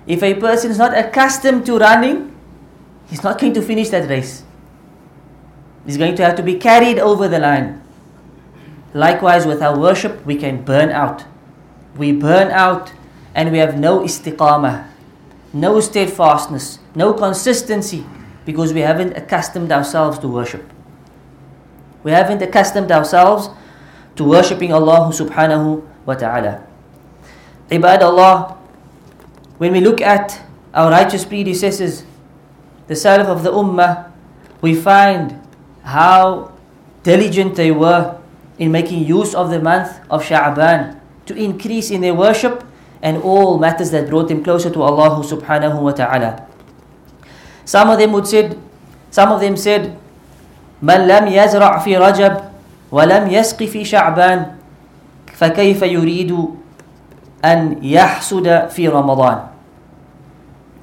If 0.06 0.22
a 0.22 0.34
person 0.34 0.70
is 0.70 0.78
not 0.78 0.96
accustomed 0.96 1.66
to 1.66 1.78
running, 1.78 2.34
he's 3.08 3.24
not 3.24 3.40
going 3.40 3.54
to 3.54 3.62
finish 3.62 3.88
that 3.90 4.08
race. 4.08 4.44
He's 5.84 5.96
going 5.96 6.14
to 6.16 6.24
have 6.24 6.36
to 6.36 6.42
be 6.42 6.54
carried 6.54 6.98
over 6.98 7.28
the 7.28 7.38
line. 7.38 7.82
Likewise, 8.94 9.46
with 9.46 9.62
our 9.62 9.78
worship, 9.78 10.24
we 10.24 10.36
can 10.36 10.62
burn 10.62 10.90
out. 10.90 11.24
We 11.96 12.12
burn 12.12 12.50
out 12.50 12.92
and 13.34 13.52
we 13.52 13.58
have 13.58 13.78
no 13.78 14.00
istiqamah, 14.00 14.88
no 15.52 15.80
steadfastness, 15.80 16.78
no 16.94 17.12
consistency 17.12 18.06
because 18.44 18.72
we 18.72 18.80
haven't 18.80 19.16
accustomed 19.16 19.70
ourselves 19.70 20.18
to 20.20 20.28
worship. 20.28 20.64
We 22.02 22.12
haven't 22.12 22.40
accustomed 22.40 22.90
ourselves 22.90 23.50
to 24.16 24.24
worshipping 24.24 24.72
Allah 24.72 25.10
subhanahu 25.12 25.82
wa 26.06 26.14
ta'ala. 26.14 26.64
Ibad 27.69 28.01
Allah, 28.01 28.57
when 29.57 29.71
we 29.71 29.79
look 29.79 30.01
at 30.01 30.41
our 30.73 30.91
righteous 30.91 31.23
predecessors, 31.23 32.03
the 32.87 32.93
Salaf 32.93 33.27
of 33.27 33.43
the 33.43 33.51
Ummah, 33.51 34.11
we 34.61 34.75
find 34.75 35.39
how 35.83 36.51
diligent 37.03 37.55
they 37.55 37.71
were 37.71 38.17
in 38.59 38.71
making 38.71 39.05
use 39.05 39.33
of 39.33 39.49
the 39.49 39.59
month 39.59 39.89
of 40.09 40.23
Sha'ban 40.23 40.99
to 41.25 41.33
increase 41.35 41.89
in 41.89 42.01
their 42.01 42.13
worship 42.13 42.63
and 43.01 43.17
all 43.23 43.57
matters 43.57 43.89
that 43.91 44.09
brought 44.09 44.27
them 44.27 44.43
closer 44.43 44.69
to 44.69 44.81
Allah 44.81 45.23
subhanahu 45.25 45.81
wa 45.81 45.91
ta'ala. 45.91 46.45
Some 47.65 47.89
of 47.89 47.97
them 47.97 48.11
would 48.13 48.27
said, 48.27 48.57
some 49.09 49.31
of 49.31 49.41
them 49.41 49.57
said, 49.57 49.97
من 50.81 51.05
لم 51.07 51.27
يزرع 51.29 51.77
في 51.85 51.97
رجب 51.97 52.33
ولم 52.91 53.23
يسق 53.29 53.63
في 53.63 53.85
شعبان 53.85 54.45
فكيف 55.37 55.81
يريد 55.81 56.31
أن 57.45 57.83
يحسد 57.83 58.69
في 58.69 58.87
رمضان 58.87 59.47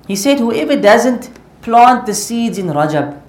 He 0.06 0.16
said 0.16 0.38
whoever 0.38 0.76
doesn't 0.76 1.30
plant 1.60 2.06
the 2.06 2.14
seeds 2.14 2.58
in 2.58 2.66
Rajab 2.68 3.20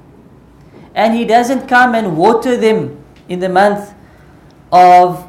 and 0.96 1.14
he 1.14 1.26
doesn't 1.26 1.68
come 1.68 1.94
and 1.94 2.18
water 2.18 2.56
them 2.58 3.04
in 3.28 3.40
the 3.40 3.50
month 3.50 3.94
of 4.72 5.28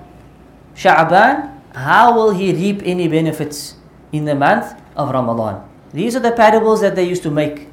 Sha'ban, 0.75 1.51
how 1.75 2.15
will 2.15 2.31
he 2.31 2.53
reap 2.53 2.83
any 2.85 3.09
benefits 3.09 3.77
in 4.13 4.25
the 4.25 4.35
month 4.35 4.75
of 4.97 5.11
Ramadan? 5.11 5.63
These 5.93 6.17
are 6.17 6.21
the 6.21 6.33
parables 6.33 6.81
that 6.81 6.97
they 6.97 7.05
used 7.05 7.23
to 7.25 7.31
make. 7.31 7.69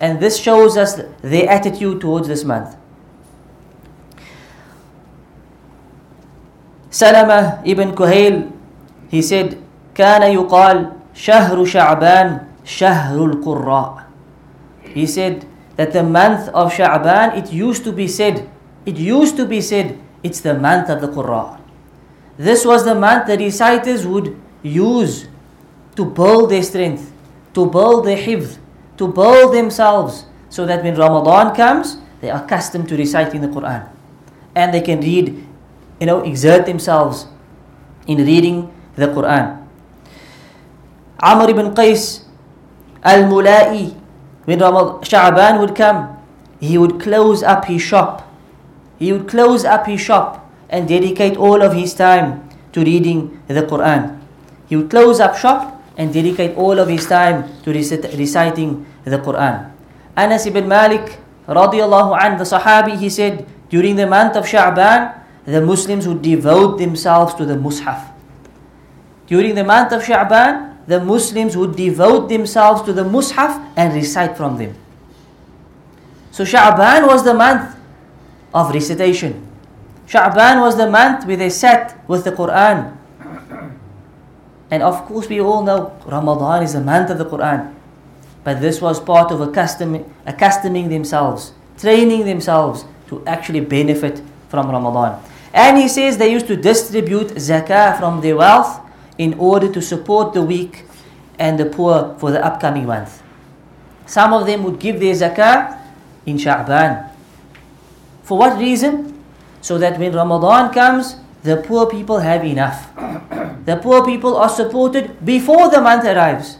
And 0.00 0.18
this 0.18 0.38
shows 0.38 0.76
us 0.76 1.00
their 1.22 1.48
attitude 1.48 2.00
towards 2.00 2.26
this 2.26 2.42
month. 2.42 2.76
Salama 6.90 7.62
ibn 7.64 7.92
Kuhail, 7.94 8.50
he 9.08 9.22
said, 9.22 9.62
كان 9.94 10.22
يقال 10.22 10.92
شهر 11.14 11.64
شعبان 11.64 12.40
شهر 12.64 13.16
القراء. 13.16 14.04
He 14.94 15.06
said 15.06 15.46
that 15.76 15.92
the 15.92 16.02
month 16.02 16.48
of 16.48 16.72
Sha'ban, 16.72 17.36
it 17.36 17.52
used 17.52 17.84
to 17.84 17.92
be 17.92 18.08
said, 18.08 18.48
it 18.84 18.96
used 18.96 19.36
to 19.36 19.46
be 19.46 19.60
said, 19.60 19.98
it's 20.22 20.40
the 20.40 20.54
month 20.54 20.88
of 20.90 21.00
the 21.00 21.08
Qur'an. 21.08 21.60
This 22.36 22.64
was 22.64 22.84
the 22.84 22.94
month 22.94 23.26
the 23.26 23.36
reciters 23.36 24.06
would 24.06 24.36
use 24.62 25.28
to 25.96 26.04
build 26.04 26.50
their 26.50 26.62
strength, 26.62 27.12
to 27.54 27.66
build 27.66 28.04
their 28.06 28.16
hifz, 28.16 28.58
to 28.96 29.08
build 29.08 29.54
themselves, 29.54 30.26
so 30.48 30.66
that 30.66 30.82
when 30.82 30.96
Ramadan 30.96 31.54
comes, 31.54 31.98
they 32.20 32.30
are 32.30 32.42
accustomed 32.42 32.88
to 32.88 32.96
reciting 32.96 33.40
the 33.40 33.48
Quran. 33.48 33.88
And 34.54 34.74
they 34.74 34.80
can 34.80 35.00
read, 35.00 35.46
you 36.00 36.06
know, 36.06 36.20
exert 36.20 36.66
themselves 36.66 37.26
in 38.06 38.18
reading 38.18 38.72
the 38.96 39.06
Quran. 39.06 39.63
Amr 41.19 41.49
ibn 41.49 41.73
Qais 41.73 42.23
al-Mula'i, 43.03 43.95
when 44.45 44.59
Sha'ban 44.59 45.59
would 45.59 45.75
come, 45.75 46.17
he 46.59 46.77
would 46.77 46.99
close 46.99 47.43
up 47.43 47.65
his 47.65 47.81
shop. 47.81 48.27
He 48.97 49.11
would 49.11 49.27
close 49.27 49.65
up 49.65 49.85
his 49.87 50.01
shop 50.01 50.49
and 50.69 50.87
dedicate 50.87 51.37
all 51.37 51.61
of 51.61 51.73
his 51.73 51.93
time 51.93 52.47
to 52.73 52.83
reading 52.83 53.41
the 53.47 53.63
Quran. 53.63 54.19
He 54.67 54.75
would 54.75 54.89
close 54.89 55.19
up 55.19 55.37
shop 55.37 55.81
and 55.97 56.13
dedicate 56.13 56.57
all 56.57 56.79
of 56.79 56.87
his 56.87 57.05
time 57.07 57.45
to 57.63 57.71
reciting 57.71 58.85
the 59.03 59.17
Quran. 59.19 59.71
Anas 60.17 60.45
ibn 60.45 60.67
Malik 60.67 61.19
radiallahu 61.47 62.17
anh, 62.19 62.37
the 62.37 62.43
Sahabi, 62.43 62.97
he 62.97 63.09
said, 63.09 63.45
during 63.69 63.95
the 63.95 64.07
month 64.07 64.35
of 64.35 64.45
Sha'ban, 64.45 65.13
the 65.45 65.61
Muslims 65.61 66.07
would 66.07 66.21
devote 66.21 66.77
themselves 66.77 67.33
to 67.35 67.45
the 67.45 67.55
Mus'haf. 67.55 68.11
During 69.27 69.55
the 69.55 69.63
month 69.63 69.91
of 69.91 70.03
Sha'ban, 70.03 70.74
the 70.87 70.99
Muslims 70.99 71.57
would 71.57 71.75
devote 71.75 72.29
themselves 72.29 72.81
to 72.83 72.93
the 72.93 73.03
Mus'haf 73.03 73.71
and 73.75 73.93
recite 73.93 74.37
from 74.37 74.57
them. 74.57 74.75
So 76.31 76.43
Sha'ban 76.43 77.07
was 77.07 77.23
the 77.23 77.33
month 77.33 77.75
of 78.53 78.73
recitation. 78.73 79.47
Sha'ban 80.07 80.61
was 80.61 80.77
the 80.77 80.89
month 80.89 81.25
where 81.25 81.37
they 81.37 81.49
sat 81.49 81.97
with 82.07 82.23
the 82.23 82.31
Quran. 82.31 82.95
And 84.69 84.83
of 84.83 85.05
course, 85.05 85.29
we 85.29 85.41
all 85.41 85.63
know 85.63 85.97
Ramadan 86.05 86.63
is 86.63 86.73
the 86.73 86.81
month 86.81 87.09
of 87.09 87.17
the 87.17 87.25
Quran. 87.25 87.73
But 88.43 88.61
this 88.61 88.81
was 88.81 88.99
part 88.99 89.31
of 89.31 89.41
accustoming, 89.41 90.05
accustoming 90.25 90.89
themselves, 90.89 91.53
training 91.79 92.25
themselves 92.25 92.85
to 93.07 93.25
actually 93.25 93.61
benefit 93.61 94.21
from 94.49 94.69
Ramadan. 94.69 95.19
And 95.53 95.77
he 95.77 95.87
says 95.87 96.17
they 96.17 96.31
used 96.31 96.47
to 96.47 96.55
distribute 96.55 97.29
zakah 97.41 97.97
from 97.97 98.21
their 98.21 98.35
wealth 98.35 98.84
in 99.17 99.33
order 99.35 99.71
to 99.71 99.81
support 99.81 100.33
the 100.33 100.41
weak 100.41 100.85
and 101.39 101.59
the 101.59 101.65
poor 101.65 102.15
for 102.19 102.31
the 102.31 102.43
upcoming 102.43 102.85
month. 102.85 103.21
Some 104.05 104.33
of 104.33 104.45
them 104.45 104.63
would 104.63 104.79
give 104.79 104.99
their 104.99 105.13
zakah 105.13 105.79
in 106.25 106.37
Sha'ban. 106.37 107.11
For 108.23 108.37
what 108.37 108.57
reason? 108.57 109.23
So 109.61 109.77
that 109.77 109.99
when 109.99 110.13
Ramadan 110.13 110.73
comes, 110.73 111.17
the 111.43 111.57
poor 111.57 111.87
people 111.87 112.19
have 112.19 112.43
enough. 112.43 112.89
The 113.65 113.77
poor 113.77 114.05
people 114.05 114.37
are 114.37 114.49
supported 114.49 115.25
before 115.25 115.69
the 115.69 115.81
month 115.81 116.05
arrives. 116.05 116.57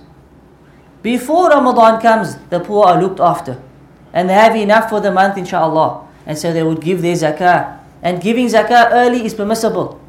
Before 1.01 1.49
Ramadan 1.49 2.01
comes, 2.01 2.37
the 2.49 2.59
poor 2.59 2.85
are 2.85 3.01
looked 3.01 3.19
after. 3.19 3.61
And 4.13 4.29
they 4.29 4.33
have 4.33 4.55
enough 4.55 4.89
for 4.89 4.99
the 4.99 5.11
month, 5.11 5.37
inshallah. 5.37 6.07
And 6.25 6.37
so 6.37 6.51
they 6.51 6.63
would 6.63 6.81
give 6.81 7.01
their 7.01 7.13
zakah. 7.13 7.77
And 8.01 8.21
giving 8.21 8.47
zakah 8.47 8.89
early 8.91 9.25
is 9.25 9.33
permissible. 9.33 10.01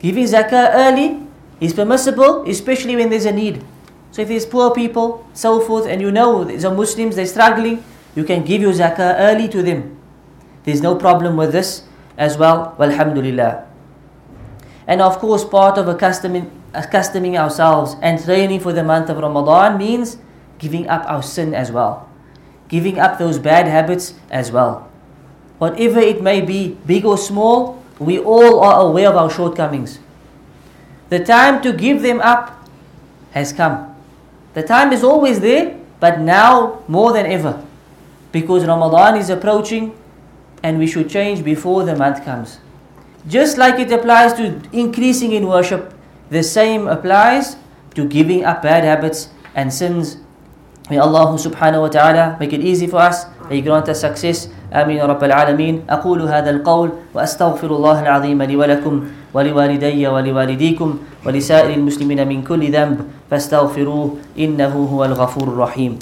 Giving 0.00 0.24
zakah 0.24 0.72
early 0.74 1.22
is 1.62 1.72
permissible, 1.72 2.42
especially 2.50 2.96
when 2.96 3.08
there's 3.08 3.24
a 3.24 3.32
need. 3.32 3.62
So 4.10 4.22
if 4.22 4.28
there's 4.28 4.44
poor 4.44 4.74
people, 4.74 5.24
so 5.32 5.60
forth, 5.60 5.86
and 5.86 6.02
you 6.02 6.10
know 6.10 6.42
there's 6.42 6.64
a 6.64 6.74
Muslims, 6.74 7.14
they're 7.14 7.24
struggling, 7.24 7.84
you 8.16 8.24
can 8.24 8.44
give 8.44 8.60
your 8.60 8.72
zakah 8.72 9.14
early 9.30 9.48
to 9.48 9.62
them. 9.62 9.96
There's 10.64 10.82
no 10.82 10.96
problem 10.96 11.36
with 11.36 11.52
this 11.52 11.84
as 12.18 12.36
well. 12.36 12.74
Walhamdulillah. 12.78 13.64
And 14.86 15.00
of 15.00 15.18
course, 15.18 15.44
part 15.44 15.78
of 15.78 15.86
accustoming, 15.86 16.50
accustoming 16.74 17.38
ourselves 17.38 17.94
and 18.02 18.18
training 18.18 18.58
for 18.58 18.72
the 18.72 18.82
month 18.82 19.08
of 19.08 19.18
Ramadan 19.18 19.78
means 19.78 20.18
giving 20.58 20.88
up 20.88 21.06
our 21.06 21.22
sin 21.22 21.54
as 21.54 21.70
well. 21.70 22.10
Giving 22.68 22.98
up 22.98 23.18
those 23.18 23.38
bad 23.38 23.68
habits 23.68 24.14
as 24.30 24.50
well. 24.50 24.90
Whatever 25.58 26.00
it 26.00 26.20
may 26.20 26.40
be, 26.40 26.76
big 26.86 27.06
or 27.06 27.16
small, 27.16 27.82
we 28.00 28.18
all 28.18 28.58
are 28.60 28.82
aware 28.82 29.08
of 29.08 29.16
our 29.16 29.30
shortcomings. 29.30 30.00
The 31.11 31.23
time 31.23 31.61
to 31.63 31.71
give 31.71 32.01
them 32.01 32.19
up 32.21 32.67
has 33.31 33.53
come. 33.53 33.95
The 34.53 34.63
time 34.63 34.91
is 34.91 35.03
always 35.03 35.39
there, 35.39 35.77
but 35.99 36.19
now 36.19 36.83
more 36.87 37.13
than 37.13 37.25
ever. 37.25 37.63
Because 38.31 38.65
Ramadan 38.65 39.17
is 39.17 39.29
approaching 39.29 39.95
and 40.63 40.79
we 40.79 40.87
should 40.87 41.09
change 41.09 41.43
before 41.43 41.83
the 41.83 41.95
month 41.95 42.25
comes. 42.25 42.59
Just 43.27 43.57
like 43.57 43.79
it 43.79 43.91
applies 43.91 44.33
to 44.33 44.61
increasing 44.71 45.31
in 45.31 45.47
worship, 45.47 45.93
the 46.29 46.43
same 46.43 46.87
applies 46.87 47.55
to 47.95 48.07
giving 48.07 48.43
up 48.43 48.61
bad 48.61 48.83
habits 48.83 49.29
and 49.55 49.73
sins. 49.73 50.17
May 50.89 50.97
Allah 50.97 51.35
subhanahu 51.35 51.81
wa 51.81 51.87
ta'ala 51.89 52.37
make 52.39 52.53
it 52.53 52.61
easy 52.61 52.87
for 52.87 52.97
us. 52.97 53.25
May 53.49 53.57
He 53.57 53.61
grant 53.61 53.87
us 53.89 54.01
success. 54.01 54.47
آمين 54.73 54.97
يا 54.97 55.05
رب 55.05 55.23
العالمين 55.23 55.85
أقول 55.89 56.21
هذا 56.27 56.49
القول 56.49 56.89
وأستغفر 57.13 57.71
الله 57.71 57.99
العظيم 58.03 58.43
لي 58.43 58.55
ولكم 58.55 59.03
ولوالدي 59.34 60.08
ولوالديكم 60.08 60.98
ولسائر 61.26 61.74
المسلمين 61.74 62.28
من 62.28 62.44
كل 62.44 62.72
ذنب 62.72 63.00
فاستغفروه 63.30 64.16
إنه 64.38 64.74
هو 64.92 65.04
الغفور 65.04 65.48
الرحيم. 65.48 65.98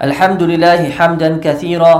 الحمد 0.00 0.42
لله 0.42 0.90
حمدا 0.90 1.38
كثيرا 1.44 1.94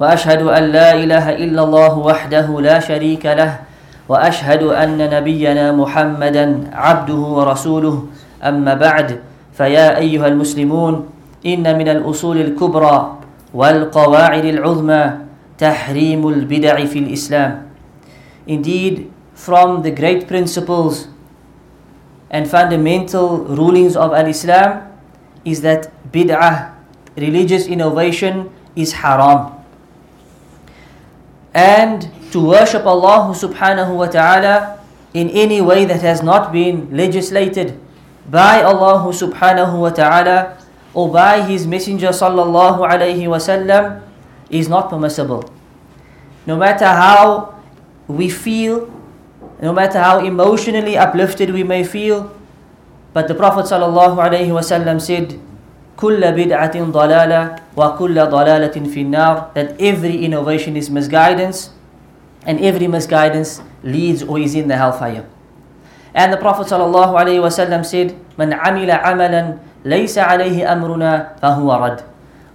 وأشهد 0.00 0.42
أن 0.42 0.62
لا 0.72 0.96
إله 0.96 1.36
إلا 1.36 1.62
الله 1.62 1.92
وحده 1.98 2.48
لا 2.60 2.80
شريك 2.80 3.26
له 3.26 3.60
وأشهد 4.08 4.62
أن 4.72 4.98
نبينا 4.98 5.72
محمدا 5.72 6.70
عبده 6.72 7.20
ورسوله. 7.36 7.96
أما 8.42 8.74
بعد 8.74 9.20
فيا 9.52 9.98
ايها 9.98 10.26
المسلمون 10.28 11.08
ان 11.46 11.78
من 11.78 11.88
الاصول 11.88 12.40
الكبرى 12.40 13.18
والقواعد 13.54 14.44
العظمى 14.44 15.04
تحريم 15.58 16.28
البدع 16.28 16.84
في 16.84 16.98
الاسلام 16.98 17.62
Indeed, 18.46 19.06
from 19.34 19.82
the 19.82 19.90
great 19.92 20.26
principles 20.26 21.06
and 22.28 22.50
fundamental 22.50 23.44
rulings 23.46 23.94
of 23.94 24.12
Al-Islam 24.12 24.90
is 25.44 25.62
that 25.62 25.92
bid'ah, 26.10 26.74
religious 27.16 27.66
innovation, 27.68 28.50
is 28.74 28.92
haram. 29.04 29.52
And 31.54 32.10
to 32.32 32.40
worship 32.42 32.86
Allah 32.86 33.30
subhanahu 33.30 33.94
wa 33.94 34.06
ta'ala 34.06 34.80
in 35.14 35.28
any 35.30 35.60
way 35.60 35.84
that 35.84 36.00
has 36.00 36.22
not 36.22 36.50
been 36.50 36.88
legislated 36.90 37.78
by 38.29 38.61
Allah 38.61 39.07
subhanahu 39.07 39.79
wa 39.79 39.89
ta'ala 39.89 40.57
or 40.93 41.11
by 41.11 41.41
His 41.41 41.65
Messenger 41.67 42.09
sallallahu 42.09 42.83
alayhi 42.83 43.23
wasallam 43.29 44.01
is 44.49 44.67
not 44.67 44.89
permissible. 44.89 45.47
No 46.45 46.55
matter 46.55 46.87
how 46.87 47.55
we 48.07 48.29
feel, 48.29 48.91
no 49.61 49.73
matter 49.73 49.99
how 49.99 50.19
emotionally 50.23 50.97
uplifted 50.97 51.51
we 51.51 51.63
may 51.63 51.83
feel, 51.83 52.31
but 53.13 53.27
the 53.27 53.35
Prophet 53.35 53.65
sallallahu 53.65 54.19
alayhi 54.19 54.51
wasallam 54.51 54.99
said, 55.01 55.39
كل 55.97 56.21
بدعة 56.21 56.77
ضلالة 56.93 57.41
وكل 57.73 58.17
ضلالة 58.29 58.75
في 58.85 59.01
النار 59.01 59.49
that 59.57 59.73
every 59.81 60.21
innovation 60.23 60.77
is 60.77 60.89
misguidance 60.93 61.71
and 62.45 62.61
every 62.61 62.85
misguidance 62.87 63.61
leads 63.83 64.21
or 64.21 64.37
is 64.37 64.53
in 64.53 64.67
the 64.69 64.77
hellfire. 64.77 65.25
And 66.14 66.32
the 66.32 66.36
Prophet 66.36 66.66
ﷺ 66.66 67.86
said, 67.86 68.16
Man 68.36 68.52
amila 68.52 69.02
amalan 69.02 69.60
laysa 69.84 70.26
alayhi 70.26 70.60
amruna 70.66 71.38
fahuwa 71.40 71.80
rad. 71.80 72.04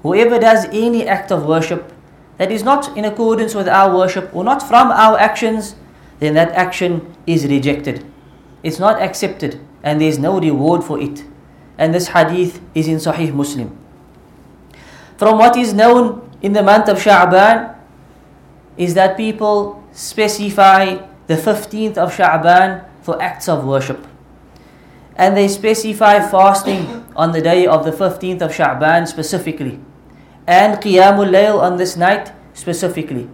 Whoever 0.04 0.40
does 0.40 0.66
any 0.66 1.08
act 1.08 1.32
of 1.32 1.46
worship 1.46 1.92
that 2.38 2.52
is 2.52 2.64
not 2.64 2.96
in 2.96 3.06
accordance 3.06 3.56
with 3.56 3.68
our 3.68 3.96
worship 3.96 4.30
or 4.34 4.44
not 4.44 4.62
from 4.62 4.92
our 4.92 5.18
actions, 5.18 5.76
then 6.20 6.36
that 6.36 6.52
action 6.52 7.14
is 7.26 7.46
rejected. 7.46 8.06
It's 8.64 8.80
not 8.80 9.02
accepted 9.02 9.60
and 9.84 10.02
there 10.02 10.10
is 10.10 10.20
no 10.20 10.40
reward 10.40 10.84
for 10.84 11.00
it. 11.02 11.24
And 11.78 11.94
this 11.94 12.10
hadith 12.10 12.62
is 12.76 12.88
in 12.88 12.98
Sahih 12.98 13.34
Muslim. 13.34 13.76
From 15.18 15.38
what 15.38 15.58
is 15.58 15.74
known 15.74 16.30
in 16.42 16.54
the 16.54 16.62
month 16.62 16.90
of 16.90 16.98
Sha'ban 16.98 17.76
is 18.78 18.94
that 18.94 19.18
people 19.18 19.84
specify 19.92 20.98
the 21.28 21.36
15th 21.36 21.98
of 21.98 22.16
Sha'ban 22.16 22.86
for 23.08 23.16
acts 23.24 23.48
of 23.48 23.64
worship. 23.64 24.04
And 25.16 25.40
they 25.40 25.48
specify 25.48 26.20
fasting 26.20 27.08
on 27.16 27.32
the 27.32 27.42
day 27.42 27.66
of 27.66 27.88
the 27.88 27.96
15th 27.96 28.44
of 28.44 28.52
Sha'ban 28.52 29.08
specifically. 29.08 29.80
and 30.48 30.80
Qiyamul 30.80 31.28
Layl 31.28 31.60
on 31.60 31.76
this 31.76 32.00
night 32.00 32.32
specifically. 32.56 33.28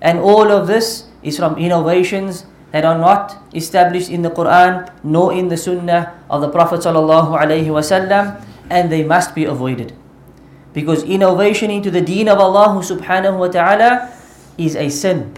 And 0.00 0.22
all 0.22 0.54
of 0.54 0.70
this 0.70 1.10
is 1.26 1.36
from 1.36 1.58
innovations 1.58 2.46
that 2.70 2.86
are 2.86 2.96
not 2.96 3.42
established 3.52 4.08
in 4.08 4.22
the 4.22 4.30
Quran 4.30 4.86
nor 5.02 5.34
in 5.34 5.50
the 5.50 5.58
Sunnah 5.58 6.14
of 6.30 6.40
the 6.40 6.48
Prophet 6.48 6.80
ﷺ, 6.80 8.44
and 8.70 8.90
they 8.90 9.02
must 9.02 9.34
be 9.34 9.44
avoided. 9.44 9.92
Because 10.72 11.02
innovation 11.02 11.70
into 11.70 11.90
the 11.90 12.00
deen 12.00 12.28
of 12.28 12.38
Allah 12.38 12.78
subhanahu 12.82 13.38
wa 13.38 13.48
ta'ala 13.50 14.10
is 14.58 14.74
a 14.74 14.88
sin. 14.88 15.34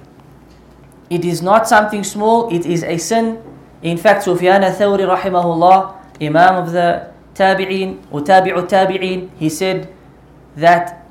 It 1.08 1.24
is 1.24 1.40
not 1.40 1.68
something 1.68 2.04
small, 2.04 2.48
it 2.52 2.64
is 2.64 2.84
a 2.84 2.96
sin. 2.98 3.40
In 3.82 3.96
fact, 3.96 4.24
Sufyan 4.24 4.64
al-Thawri 4.64 5.06
rahimahullah, 5.06 5.94
Imam 6.20 6.56
of 6.56 6.72
the 6.72 7.10
Tabi'in, 7.34 8.02
or 8.10 8.20
Tabi'in, 8.22 9.30
he 9.38 9.48
said 9.48 9.92
that 10.56 11.06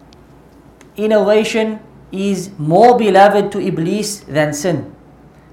innovation 0.97 1.80
is 2.12 2.49
more 2.58 2.97
beloved 2.97 3.51
to 3.51 3.60
Iblis 3.62 4.19
than 4.21 4.54
sin. 4.54 4.93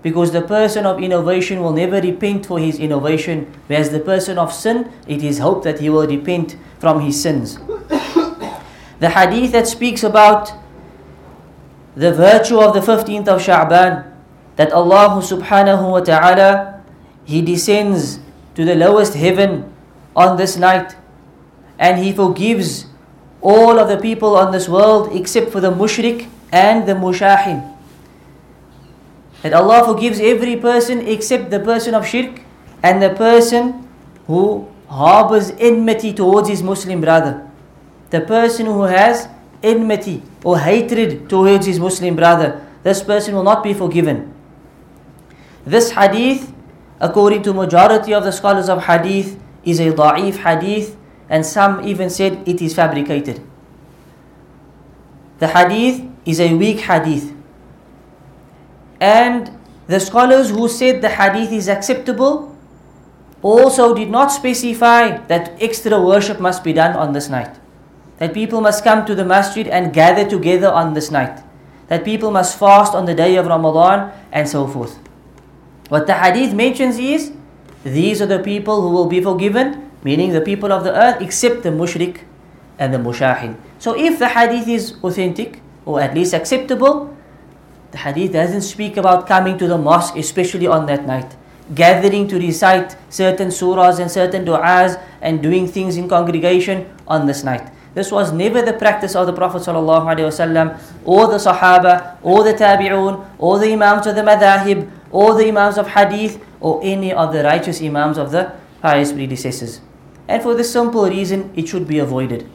Because 0.02 0.32
the 0.32 0.42
person 0.42 0.84
of 0.84 1.00
innovation 1.00 1.62
will 1.62 1.72
never 1.72 2.00
repent 2.00 2.46
for 2.46 2.58
his 2.58 2.78
innovation, 2.78 3.52
whereas 3.66 3.90
the 3.90 4.00
person 4.00 4.38
of 4.38 4.52
sin, 4.52 4.90
it 5.06 5.22
is 5.22 5.38
hoped 5.38 5.64
that 5.64 5.78
he 5.78 5.90
will 5.90 6.06
repent 6.06 6.56
from 6.80 7.00
his 7.00 7.22
sins. 7.22 7.58
the 8.98 9.10
hadith 9.10 9.52
that 9.52 9.68
speaks 9.68 10.02
about 10.02 10.52
the 11.94 12.12
virtue 12.12 12.58
of 12.58 12.74
the 12.74 12.80
15th 12.80 13.28
of 13.28 13.40
Sha'ban, 13.40 14.10
that 14.56 14.72
Allah 14.72 15.20
subhanahu 15.22 15.90
wa 15.90 16.00
ta'ala, 16.00 16.71
He 17.24 17.42
descends 17.42 18.18
to 18.54 18.64
the 18.64 18.74
lowest 18.74 19.14
heaven 19.14 19.72
on 20.14 20.36
this 20.36 20.56
night 20.56 20.96
and 21.78 22.02
He 22.02 22.12
forgives 22.12 22.86
all 23.40 23.78
of 23.78 23.88
the 23.88 23.96
people 23.96 24.36
on 24.36 24.52
this 24.52 24.68
world 24.68 25.14
except 25.14 25.50
for 25.50 25.60
the 25.60 25.70
mushrik 25.70 26.28
and 26.52 26.86
the 26.86 26.92
mushahin. 26.92 27.68
That 29.42 29.54
Allah 29.54 29.84
forgives 29.84 30.20
every 30.20 30.56
person 30.56 31.06
except 31.06 31.50
the 31.50 31.58
person 31.58 31.94
of 31.94 32.06
shirk 32.06 32.42
and 32.82 33.02
the 33.02 33.10
person 33.10 33.88
who 34.26 34.68
harbors 34.88 35.50
enmity 35.58 36.12
towards 36.12 36.48
his 36.48 36.62
Muslim 36.62 37.00
brother. 37.00 37.48
The 38.10 38.20
person 38.20 38.66
who 38.66 38.82
has 38.82 39.28
enmity 39.62 40.22
or 40.44 40.58
hatred 40.58 41.28
towards 41.28 41.66
his 41.66 41.80
Muslim 41.80 42.14
brother, 42.14 42.64
this 42.82 43.02
person 43.02 43.34
will 43.34 43.42
not 43.42 43.64
be 43.64 43.74
forgiven. 43.74 44.32
This 45.64 45.90
hadith, 45.90 46.52
according 47.02 47.42
to 47.42 47.52
majority 47.52 48.14
of 48.14 48.22
the 48.22 48.30
scholars 48.30 48.68
of 48.68 48.84
hadith, 48.84 49.38
is 49.64 49.80
a 49.80 49.92
da'if 49.92 50.36
hadith 50.42 50.96
and 51.28 51.44
some 51.44 51.84
even 51.86 52.10
said 52.10 52.46
it 52.46 52.62
is 52.62 52.74
fabricated. 52.74 53.40
The 55.38 55.48
hadith 55.48 56.06
is 56.24 56.40
a 56.40 56.54
weak 56.54 56.80
hadith. 56.80 57.34
And 59.00 59.58
the 59.88 59.98
scholars 59.98 60.50
who 60.50 60.68
said 60.68 61.02
the 61.02 61.08
hadith 61.08 61.50
is 61.52 61.68
acceptable 61.68 62.56
also 63.42 63.94
did 63.94 64.10
not 64.10 64.30
specify 64.30 65.18
that 65.26 65.56
extra 65.60 66.00
worship 66.00 66.38
must 66.38 66.62
be 66.62 66.72
done 66.72 66.94
on 66.96 67.12
this 67.12 67.28
night. 67.28 67.58
That 68.18 68.32
people 68.34 68.60
must 68.60 68.84
come 68.84 69.04
to 69.06 69.16
the 69.16 69.24
masjid 69.24 69.66
and 69.66 69.92
gather 69.92 70.28
together 70.28 70.70
on 70.70 70.94
this 70.94 71.10
night. 71.10 71.42
That 71.88 72.04
people 72.04 72.30
must 72.30 72.56
fast 72.58 72.94
on 72.94 73.06
the 73.06 73.14
day 73.14 73.34
of 73.34 73.46
Ramadan 73.46 74.12
and 74.30 74.48
so 74.48 74.68
forth. 74.68 75.01
What 75.92 76.06
the 76.06 76.14
hadith 76.14 76.54
mentions 76.54 76.98
is 76.98 77.32
these 77.84 78.22
are 78.22 78.26
the 78.26 78.38
people 78.38 78.80
who 78.80 78.88
will 78.88 79.08
be 79.08 79.20
forgiven, 79.20 79.90
meaning 80.02 80.32
the 80.32 80.40
people 80.40 80.72
of 80.72 80.84
the 80.84 80.94
earth, 80.96 81.20
except 81.20 81.64
the 81.64 81.68
mushrik 81.68 82.20
and 82.78 82.94
the 82.94 82.96
mushahin. 82.96 83.56
So 83.78 83.92
if 83.92 84.18
the 84.18 84.28
hadith 84.28 84.68
is 84.68 84.94
authentic, 85.04 85.60
or 85.84 86.00
at 86.00 86.14
least 86.14 86.32
acceptable, 86.32 87.14
the 87.90 87.98
hadith 87.98 88.32
doesn't 88.32 88.62
speak 88.62 88.96
about 88.96 89.26
coming 89.26 89.58
to 89.58 89.68
the 89.68 89.76
mosque, 89.76 90.16
especially 90.16 90.66
on 90.66 90.86
that 90.86 91.04
night. 91.04 91.36
Gathering 91.74 92.26
to 92.28 92.38
recite 92.38 92.96
certain 93.10 93.48
surahs 93.48 94.00
and 94.00 94.10
certain 94.10 94.46
du'as 94.46 94.98
and 95.20 95.42
doing 95.42 95.68
things 95.68 95.98
in 95.98 96.08
congregation 96.08 96.88
on 97.06 97.26
this 97.26 97.44
night. 97.44 97.68
This 97.92 98.10
was 98.10 98.32
never 98.32 98.62
the 98.62 98.72
practice 98.72 99.14
of 99.14 99.26
the 99.26 99.34
Prophet 99.34 99.60
ﷺ 99.60 100.80
or 101.04 101.26
the 101.26 101.36
Sahaba 101.36 102.16
or 102.22 102.44
the 102.44 102.54
Tabi'un 102.54 103.28
or 103.36 103.58
the 103.58 103.70
Imams 103.74 104.06
of 104.06 104.16
the 104.16 104.22
Madahib 104.22 104.88
or 105.12 105.34
the 105.34 105.46
Imams 105.46 105.78
of 105.78 105.88
Hadith 105.88 106.42
or 106.60 106.80
any 106.82 107.12
of 107.12 107.32
the 107.32 107.44
righteous 107.44 107.80
Imams 107.80 108.18
of 108.18 108.32
the 108.32 108.52
pious 108.80 109.12
predecessors. 109.12 109.80
And 110.26 110.42
for 110.42 110.54
this 110.54 110.72
simple 110.72 111.04
reason, 111.04 111.52
it 111.54 111.68
should 111.68 111.86
be 111.86 111.98
avoided. 111.98 112.48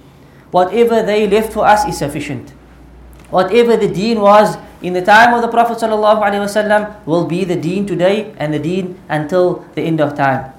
Whatever 0.51 1.03
they 1.03 1.27
left 1.27 1.53
for 1.53 1.65
us 1.65 1.85
is 1.87 1.97
sufficient. 1.97 2.51
Whatever 3.29 3.77
the 3.77 3.87
deen 3.87 4.19
was 4.21 4.57
in 4.81 4.93
the 4.93 5.01
time 5.01 5.33
of 5.33 5.41
the 5.41 5.47
Prophet 5.47 5.77
ﷺ 5.77 7.05
will 7.05 7.25
be 7.25 7.43
the 7.43 7.55
deen 7.55 7.85
today 7.85 8.33
and 8.37 8.53
the 8.53 8.59
deen 8.59 8.99
until 9.09 9.65
the 9.75 9.81
end 9.81 9.99
of 9.99 10.15
time. 10.15 10.53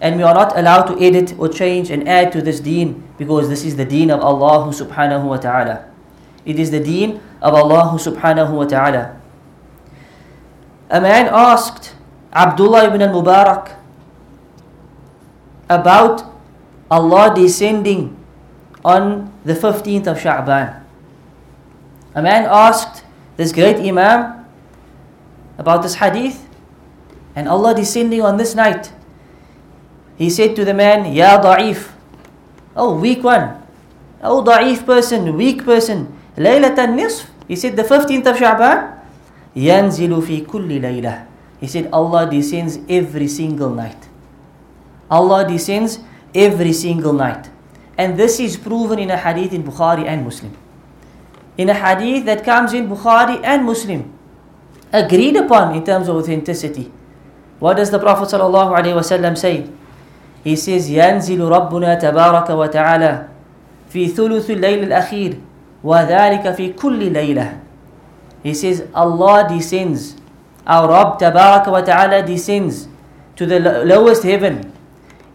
And 0.00 0.16
we 0.16 0.22
are 0.22 0.34
not 0.34 0.58
allowed 0.58 0.84
to 0.86 0.98
edit 1.04 1.34
or 1.38 1.48
change 1.48 1.90
and 1.90 2.08
add 2.08 2.32
to 2.32 2.42
this 2.42 2.58
deen 2.58 3.04
because 3.18 3.48
this 3.48 3.64
is 3.64 3.76
the 3.76 3.84
deen 3.84 4.10
of 4.10 4.20
Allah 4.20 4.72
subhanahu 4.72 5.24
wa 5.24 5.36
ta'ala. 5.36 5.84
It 6.44 6.58
is 6.58 6.70
the 6.70 6.80
deen 6.80 7.20
of 7.42 7.54
Allah 7.54 7.96
subhanahu 7.98 8.50
wa 8.50 8.64
ta'ala. 8.64 9.19
A 10.90 11.00
man 11.00 11.30
asked 11.30 11.94
Abdullah 12.34 12.90
ibn 12.90 13.00
al-Mubarak 13.00 13.78
about 15.70 16.26
Allah 16.90 17.30
descending 17.30 18.18
on 18.84 19.30
the 19.46 19.54
15th 19.54 20.10
of 20.10 20.18
Sha'ban. 20.18 20.82
A 22.14 22.20
man 22.22 22.42
asked 22.50 23.04
this 23.36 23.52
great 23.52 23.78
Imam 23.78 24.44
about 25.56 25.86
this 25.86 26.02
hadith 26.02 26.42
and 27.38 27.46
Allah 27.46 27.72
descending 27.72 28.20
on 28.22 28.36
this 28.36 28.58
night. 28.58 28.90
He 30.18 30.28
said 30.28 30.56
to 30.56 30.64
the 30.64 30.74
man, 30.74 31.14
Ya 31.14 31.40
da'if, 31.40 31.94
oh 32.74 32.98
weak 32.98 33.22
one, 33.22 33.62
oh 34.22 34.42
da'if 34.42 34.84
person, 34.84 35.36
weak 35.36 35.64
person, 35.64 36.18
Laylat 36.36 36.76
al 36.78 36.88
nisf 36.98 37.30
He 37.46 37.54
said 37.54 37.76
the 37.76 37.84
15th 37.84 38.26
of 38.26 38.36
Sha'ban, 38.36 38.99
yanzilu 39.59 40.21
fi 40.21 40.41
kulli 40.41 40.79
laylah. 40.79 41.25
He 41.59 41.67
said 41.67 41.89
Allah 41.91 42.29
descends 42.29 42.79
every 42.89 43.27
single 43.27 43.69
night. 43.69 44.09
Allah 45.09 45.47
descends 45.47 45.99
every 46.33 46.73
single 46.73 47.13
night. 47.13 47.49
And 47.97 48.17
this 48.19 48.39
is 48.39 48.57
proven 48.57 48.99
in 48.99 49.09
a 49.09 49.17
hadith 49.17 49.53
in 49.53 49.63
Bukhari 49.63 50.05
and 50.05 50.25
Muslim. 50.25 50.51
In 51.57 51.69
a 51.69 51.73
hadith 51.73 52.25
that 52.25 52.43
comes 52.43 52.73
in 52.73 52.89
Bukhari 52.89 53.39
and 53.43 53.63
Muslim, 53.63 54.11
agreed 54.91 55.37
upon 55.37 55.75
in 55.75 55.83
terms 55.85 56.09
of 56.09 56.17
authenticity. 56.17 56.91
What 57.59 57.77
does 57.77 57.89
the 57.89 57.99
Prophet 57.99 58.27
ﷺ 58.27 59.37
say? 59.37 59.69
He 60.43 60.55
says, 60.55 60.89
ينزل 60.89 61.39
ربنا 61.39 61.95
تبارك 61.95 62.49
وتعالى 62.49 63.27
في 63.89 64.07
ثلث 64.07 64.51
الليل 64.51 64.83
الأخير 64.83 65.39
وذلك 65.83 66.53
في 66.53 66.73
كل 66.73 67.11
ليلة. 67.13 67.57
he 68.42 68.54
says, 68.54 68.88
Allah 68.94 69.46
descends. 69.48 70.16
Our 70.66 70.88
Rabb 70.88 71.20
wa 71.66 71.80
Ta'ala 71.80 72.22
descends 72.24 72.88
to 73.36 73.46
the 73.46 73.60
lowest 73.84 74.22
heaven. 74.22 74.72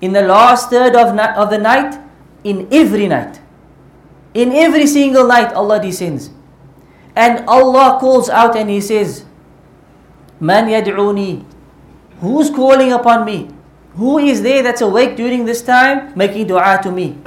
In 0.02 0.14
the 0.14 0.22
last 0.22 0.70
third 0.70 0.96
of, 0.96 1.18
of 1.18 1.50
the 1.50 1.58
night, 1.58 2.00
in 2.44 2.68
every 2.72 3.08
night. 3.08 3.42
In 4.34 4.52
every 4.52 4.86
single 4.88 5.28
night, 5.28 5.54
Allah 5.54 5.82
descends. 5.82 6.30
And 7.16 7.46
Allah 7.48 7.98
calls 8.00 8.30
out 8.30 8.56
and 8.56 8.70
He 8.70 8.82
says, 8.82 9.26
Man 10.40 10.68
yad'uni. 10.68 11.46
Who's 12.20 12.50
calling 12.50 12.92
upon 12.92 13.26
me? 13.26 13.50
Who 13.96 14.20
is 14.20 14.42
there 14.42 14.62
that's 14.62 14.82
awake 14.82 15.16
during 15.16 15.46
this 15.46 15.62
time 15.62 16.12
making 16.16 16.48
dua 16.48 16.80
to 16.84 16.92
me 16.92 17.18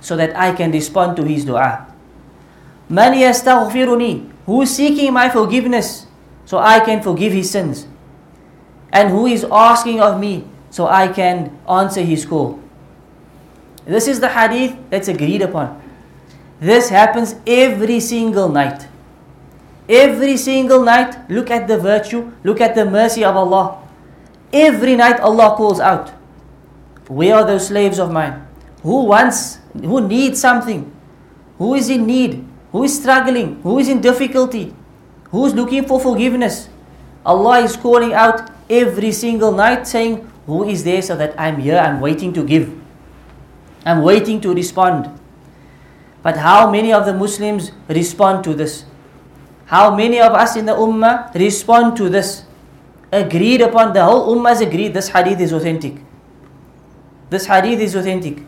so 0.00 0.16
that 0.16 0.34
I 0.36 0.52
can 0.52 0.72
respond 0.72 1.16
to 1.16 1.24
his 1.24 1.44
dua? 1.44 1.86
Man 2.88 3.12
yastaghfiruni. 3.12 4.33
Who 4.46 4.62
is 4.62 4.74
seeking 4.74 5.12
my 5.12 5.28
forgiveness 5.30 6.06
so 6.44 6.58
I 6.58 6.80
can 6.80 7.02
forgive 7.02 7.32
his 7.32 7.50
sins? 7.50 7.86
And 8.92 9.10
who 9.10 9.26
is 9.26 9.44
asking 9.50 10.00
of 10.00 10.20
me 10.20 10.44
so 10.70 10.86
I 10.86 11.08
can 11.08 11.56
answer 11.68 12.02
his 12.02 12.26
call? 12.26 12.60
This 13.84 14.06
is 14.08 14.20
the 14.20 14.28
hadith 14.28 14.76
that's 14.90 15.08
agreed 15.08 15.42
upon. 15.42 15.80
This 16.60 16.88
happens 16.88 17.34
every 17.46 18.00
single 18.00 18.48
night. 18.48 18.86
Every 19.88 20.36
single 20.36 20.82
night, 20.82 21.28
look 21.28 21.50
at 21.50 21.68
the 21.68 21.76
virtue, 21.78 22.32
look 22.42 22.60
at 22.60 22.74
the 22.74 22.84
mercy 22.84 23.24
of 23.24 23.36
Allah. 23.36 23.82
Every 24.52 24.96
night 24.96 25.20
Allah 25.20 25.56
calls 25.56 25.80
out, 25.80 26.10
Where 27.08 27.34
are 27.34 27.44
those 27.44 27.68
slaves 27.68 27.98
of 27.98 28.10
mine? 28.10 28.46
Who 28.82 29.04
wants, 29.04 29.58
who 29.74 30.06
needs 30.06 30.40
something? 30.40 30.90
Who 31.58 31.74
is 31.74 31.90
in 31.90 32.06
need? 32.06 32.46
Who 32.74 32.82
is 32.82 32.98
struggling? 32.98 33.62
Who 33.62 33.78
is 33.78 33.88
in 33.88 34.00
difficulty? 34.00 34.74
Who 35.30 35.46
is 35.46 35.54
looking 35.54 35.86
for 35.86 36.00
forgiveness? 36.00 36.68
Allah 37.24 37.60
is 37.60 37.76
calling 37.76 38.12
out 38.12 38.50
every 38.68 39.12
single 39.12 39.52
night 39.52 39.86
saying, 39.86 40.28
Who 40.46 40.64
is 40.64 40.82
there 40.82 41.00
so 41.00 41.14
that 41.14 41.38
I'm 41.38 41.60
here, 41.60 41.78
I'm 41.78 42.00
waiting 42.00 42.32
to 42.32 42.42
give. 42.42 42.74
I'm 43.86 44.02
waiting 44.02 44.40
to 44.40 44.52
respond. 44.52 45.06
But 46.24 46.36
how 46.36 46.68
many 46.68 46.92
of 46.92 47.06
the 47.06 47.14
Muslims 47.14 47.70
respond 47.86 48.42
to 48.42 48.54
this? 48.54 48.84
How 49.66 49.94
many 49.94 50.20
of 50.20 50.32
us 50.32 50.56
in 50.56 50.66
the 50.66 50.72
Ummah 50.72 51.32
respond 51.34 51.96
to 51.98 52.08
this? 52.08 52.42
Agreed 53.12 53.60
upon, 53.60 53.92
the 53.92 54.02
whole 54.02 54.34
Ummah 54.34 54.48
has 54.48 54.60
agreed 54.60 54.94
this 54.94 55.10
hadith 55.10 55.38
is 55.38 55.52
authentic. 55.52 55.94
This 57.30 57.46
hadith 57.46 57.78
is 57.78 57.94
authentic. 57.94 58.42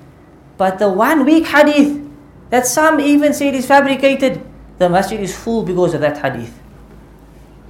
But 0.59 0.81
the 0.81 0.91
one 0.91 1.25
weak 1.25 1.47
hadith 1.47 2.06
that 2.50 2.66
some 2.66 3.00
even 3.00 3.32
say 3.35 3.48
it 3.48 3.54
is 3.54 3.66
fabricated, 3.66 4.44
the 4.78 4.88
masjid 4.88 5.20
is 5.20 5.37
full 5.37 5.62
because 5.62 5.94
of 5.94 6.00
that 6.00 6.18
hadith. 6.18 6.52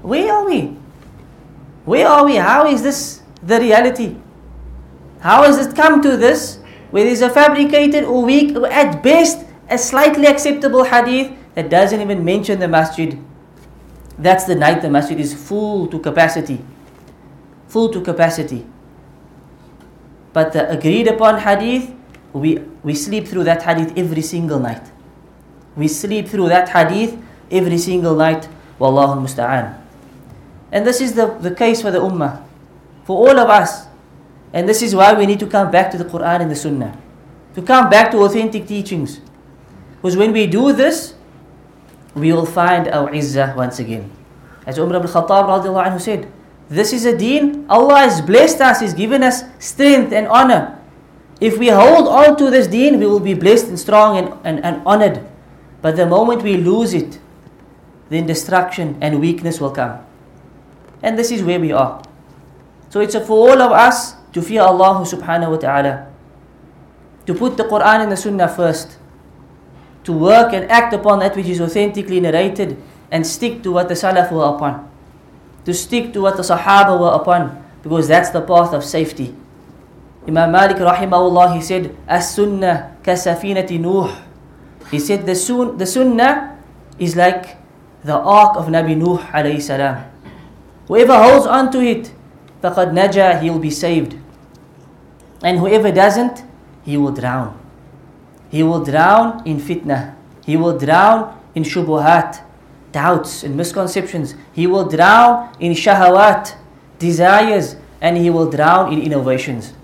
Where 0.02 0.32
are 0.32 0.46
we? 0.46 0.76
Where 1.84 2.06
are 2.08 2.24
we? 2.24 2.36
How 2.36 2.66
is 2.66 2.82
this 2.82 3.22
the 3.42 3.60
reality? 3.60 4.16
How 5.20 5.42
has 5.44 5.64
it 5.64 5.74
come 5.74 6.02
to 6.02 6.16
this? 6.16 6.58
Where 6.90 7.04
there's 7.04 7.22
a 7.22 7.30
fabricated 7.30 8.04
or 8.04 8.24
weak, 8.24 8.56
or 8.56 8.66
at 8.68 9.02
best, 9.02 9.44
a 9.68 9.78
slightly 9.78 10.26
acceptable 10.26 10.84
hadith 10.84 11.32
that 11.54 11.70
doesn't 11.70 12.00
even 12.00 12.24
mention 12.24 12.60
the 12.60 12.68
masjid. 12.68 13.18
That's 14.18 14.44
the 14.44 14.54
night 14.54 14.82
the 14.82 14.90
masjid 14.90 15.18
is 15.18 15.34
full 15.34 15.88
to 15.88 15.98
capacity. 15.98 16.64
Full 17.68 17.88
to 17.90 18.00
capacity. 18.00 18.66
But 20.32 20.52
the 20.52 20.68
agreed 20.70 21.08
upon 21.08 21.40
hadith, 21.40 21.95
we, 22.38 22.58
we 22.82 22.94
sleep 22.94 23.26
through 23.28 23.44
that 23.44 23.62
hadith 23.62 23.96
every 23.96 24.22
single 24.22 24.58
night. 24.58 24.82
We 25.76 25.88
sleep 25.88 26.28
through 26.28 26.48
that 26.48 26.68
hadith 26.68 27.18
every 27.50 27.78
single 27.78 28.16
night. 28.16 28.48
Wallahu 28.78 29.20
musta'an. 29.22 29.80
And 30.72 30.86
this 30.86 31.00
is 31.00 31.14
the, 31.14 31.26
the 31.38 31.54
case 31.54 31.82
for 31.82 31.90
the 31.90 32.00
ummah. 32.00 32.42
For 33.04 33.16
all 33.16 33.38
of 33.38 33.48
us. 33.48 33.86
And 34.52 34.68
this 34.68 34.82
is 34.82 34.94
why 34.94 35.14
we 35.14 35.26
need 35.26 35.40
to 35.40 35.46
come 35.46 35.70
back 35.70 35.90
to 35.92 35.98
the 35.98 36.04
Quran 36.04 36.42
and 36.42 36.50
the 36.50 36.56
Sunnah. 36.56 36.96
To 37.54 37.62
come 37.62 37.88
back 37.88 38.10
to 38.12 38.18
authentic 38.18 38.66
teachings. 38.66 39.20
Because 39.96 40.16
when 40.16 40.32
we 40.32 40.46
do 40.46 40.72
this, 40.72 41.14
we 42.14 42.32
will 42.32 42.46
find 42.46 42.88
our 42.88 43.10
izzah 43.10 43.54
once 43.56 43.78
again. 43.78 44.10
As 44.66 44.78
Umar 44.78 44.96
ibn 44.96 45.08
Khattab 45.08 45.46
anhu 45.46 46.00
said, 46.00 46.30
this 46.68 46.92
is 46.92 47.06
a 47.06 47.16
deen, 47.16 47.64
Allah 47.68 47.98
has 47.98 48.20
blessed 48.20 48.60
us, 48.60 48.80
He's 48.80 48.94
given 48.94 49.22
us 49.22 49.44
strength 49.58 50.12
and 50.12 50.26
honor. 50.26 50.75
If 51.40 51.58
we 51.58 51.68
hold 51.68 52.08
on 52.08 52.36
to 52.38 52.50
this 52.50 52.66
deen, 52.66 52.98
we 52.98 53.06
will 53.06 53.20
be 53.20 53.34
blessed 53.34 53.68
and 53.68 53.78
strong 53.78 54.16
and, 54.16 54.32
and, 54.44 54.64
and 54.64 54.82
honored. 54.86 55.26
But 55.82 55.96
the 55.96 56.06
moment 56.06 56.42
we 56.42 56.56
lose 56.56 56.94
it, 56.94 57.20
then 58.08 58.26
destruction 58.26 58.96
and 59.00 59.20
weakness 59.20 59.60
will 59.60 59.70
come. 59.70 60.04
And 61.02 61.18
this 61.18 61.30
is 61.30 61.42
where 61.42 61.60
we 61.60 61.72
are. 61.72 62.02
So 62.88 63.00
it's 63.00 63.14
for 63.14 63.50
all 63.50 63.60
of 63.60 63.72
us 63.72 64.14
to 64.32 64.40
fear 64.40 64.62
Allah 64.62 65.04
subhanahu 65.04 65.50
wa 65.50 65.56
ta'ala. 65.56 66.06
To 67.26 67.34
put 67.34 67.56
the 67.56 67.64
Quran 67.64 68.04
and 68.04 68.12
the 68.12 68.16
Sunnah 68.16 68.48
first. 68.48 68.96
To 70.04 70.12
work 70.12 70.54
and 70.54 70.70
act 70.70 70.94
upon 70.94 71.18
that 71.18 71.36
which 71.36 71.46
is 71.46 71.60
authentically 71.60 72.20
narrated 72.20 72.80
and 73.10 73.26
stick 73.26 73.62
to 73.64 73.72
what 73.72 73.88
the 73.88 73.94
Salaf 73.94 74.32
were 74.32 74.44
upon. 74.44 74.88
To 75.66 75.74
stick 75.74 76.12
to 76.14 76.22
what 76.22 76.36
the 76.36 76.42
Sahaba 76.42 76.98
were 76.98 77.12
upon 77.12 77.62
because 77.82 78.08
that's 78.08 78.30
the 78.30 78.40
path 78.40 78.72
of 78.72 78.84
safety. 78.84 79.34
Imam 80.26 80.50
Malik 80.50 80.78
rahimahullah, 80.78 81.54
he 81.54 81.62
said, 81.62 81.94
As-sunnah 82.08 82.96
kasafinati 83.02 83.78
Nuh. 83.78 84.10
He 84.90 84.98
said, 84.98 85.24
the, 85.26 85.34
sun, 85.34 85.78
the 85.78 85.86
sunnah 85.86 86.58
is 86.98 87.14
like 87.14 87.56
the 88.02 88.14
ark 88.14 88.56
of 88.56 88.66
Nabi 88.66 88.96
Nuh 88.96 89.18
alayhi 89.30 89.62
salam. 89.62 90.04
Whoever 90.88 91.14
holds 91.16 91.46
on 91.46 91.70
to 91.72 91.80
it, 91.80 92.12
faqad 92.62 92.92
naja, 92.92 93.40
he 93.40 93.50
will 93.50 93.58
be 93.58 93.70
saved. 93.70 94.16
And 95.42 95.58
whoever 95.58 95.92
doesn't, 95.92 96.44
he 96.84 96.96
will 96.96 97.12
drown. 97.12 97.58
He 98.50 98.62
will 98.62 98.84
drown 98.84 99.42
in 99.46 99.58
fitnah. 99.58 100.14
He 100.44 100.56
will 100.56 100.78
drown 100.78 101.38
in 101.54 101.62
shubuhat, 101.62 102.42
doubts 102.92 103.42
and 103.42 103.56
misconceptions. 103.56 104.34
He 104.52 104.66
will 104.66 104.88
drown 104.88 105.54
in 105.58 105.72
shahawat, 105.72 106.54
desires, 106.98 107.76
and 108.00 108.16
he 108.16 108.30
will 108.30 108.50
drown 108.50 108.92
in 108.92 109.02
innovations. 109.02 109.74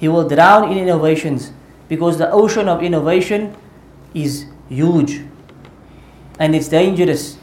He 0.00 0.08
will 0.08 0.26
drown 0.26 0.72
in 0.72 0.78
innovations 0.80 1.52
because 1.88 2.16
the 2.16 2.30
ocean 2.32 2.68
of 2.72 2.82
innovation 2.82 3.52
is 4.16 4.46
huge 4.72 5.20
and 6.40 6.56
it's 6.56 6.68
dangerous. 6.72 7.36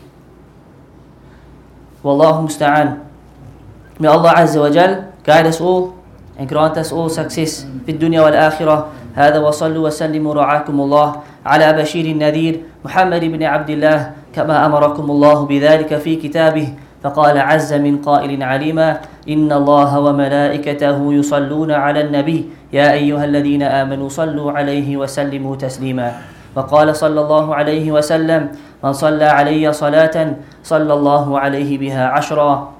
Wallahu 2.01 2.49
musta'an. 2.49 3.05
May 4.01 4.07
Allah 4.09 4.33
Azza 4.41 4.57
wa 4.59 4.69
Jal 4.73 5.13
guide 5.23 5.45
us 5.45 5.61
all 5.61 5.93
and 6.37 6.49
grant 6.49 6.77
us 6.81 6.91
all 6.91 7.09
success 7.09 7.65
في 7.85 7.91
الدنيا 7.93 8.21
والآخرة 8.21 8.87
هذا 9.13 9.39
وصلوا 9.39 9.87
وسلموا 9.87 10.33
رعاكم 10.33 10.81
الله 10.81 11.07
على 11.45 11.67
بشير 11.73 12.05
النذير 12.05 12.61
محمد 12.85 13.23
بن 13.25 13.43
عبد 13.43 13.69
الله 13.69 13.99
كما 14.33 14.65
أمركم 14.65 15.05
الله 15.11 15.37
بذلك 15.45 15.97
في 15.97 16.15
كتابه 16.15 16.73
فقال 17.03 17.37
عز 17.37 17.73
من 17.73 18.01
قائل 18.01 18.43
عليما 18.43 18.99
إن 19.29 19.51
الله 19.51 19.99
وملائكته 19.99 20.97
يصلون 21.13 21.71
على 21.71 22.01
النبي 22.01 22.39
يا 22.73 22.91
أيها 22.93 23.25
الذين 23.25 23.63
آمنوا 23.63 24.09
صلوا 24.09 24.51
عليه 24.51 24.97
وسلموا 24.97 25.55
تسليما. 25.55 26.11
وقال 26.57 26.95
صلى 26.95 27.19
الله 27.21 27.55
عليه 27.55 27.91
وسلم 27.91 28.41
من 28.83 28.93
صلى 28.93 29.25
علي 29.25 29.73
صلاة 29.73 30.17
صلى 30.63 30.93
الله 30.93 31.25
عليه 31.39 31.77
بها 31.77 32.03
عشرا. 32.17 32.73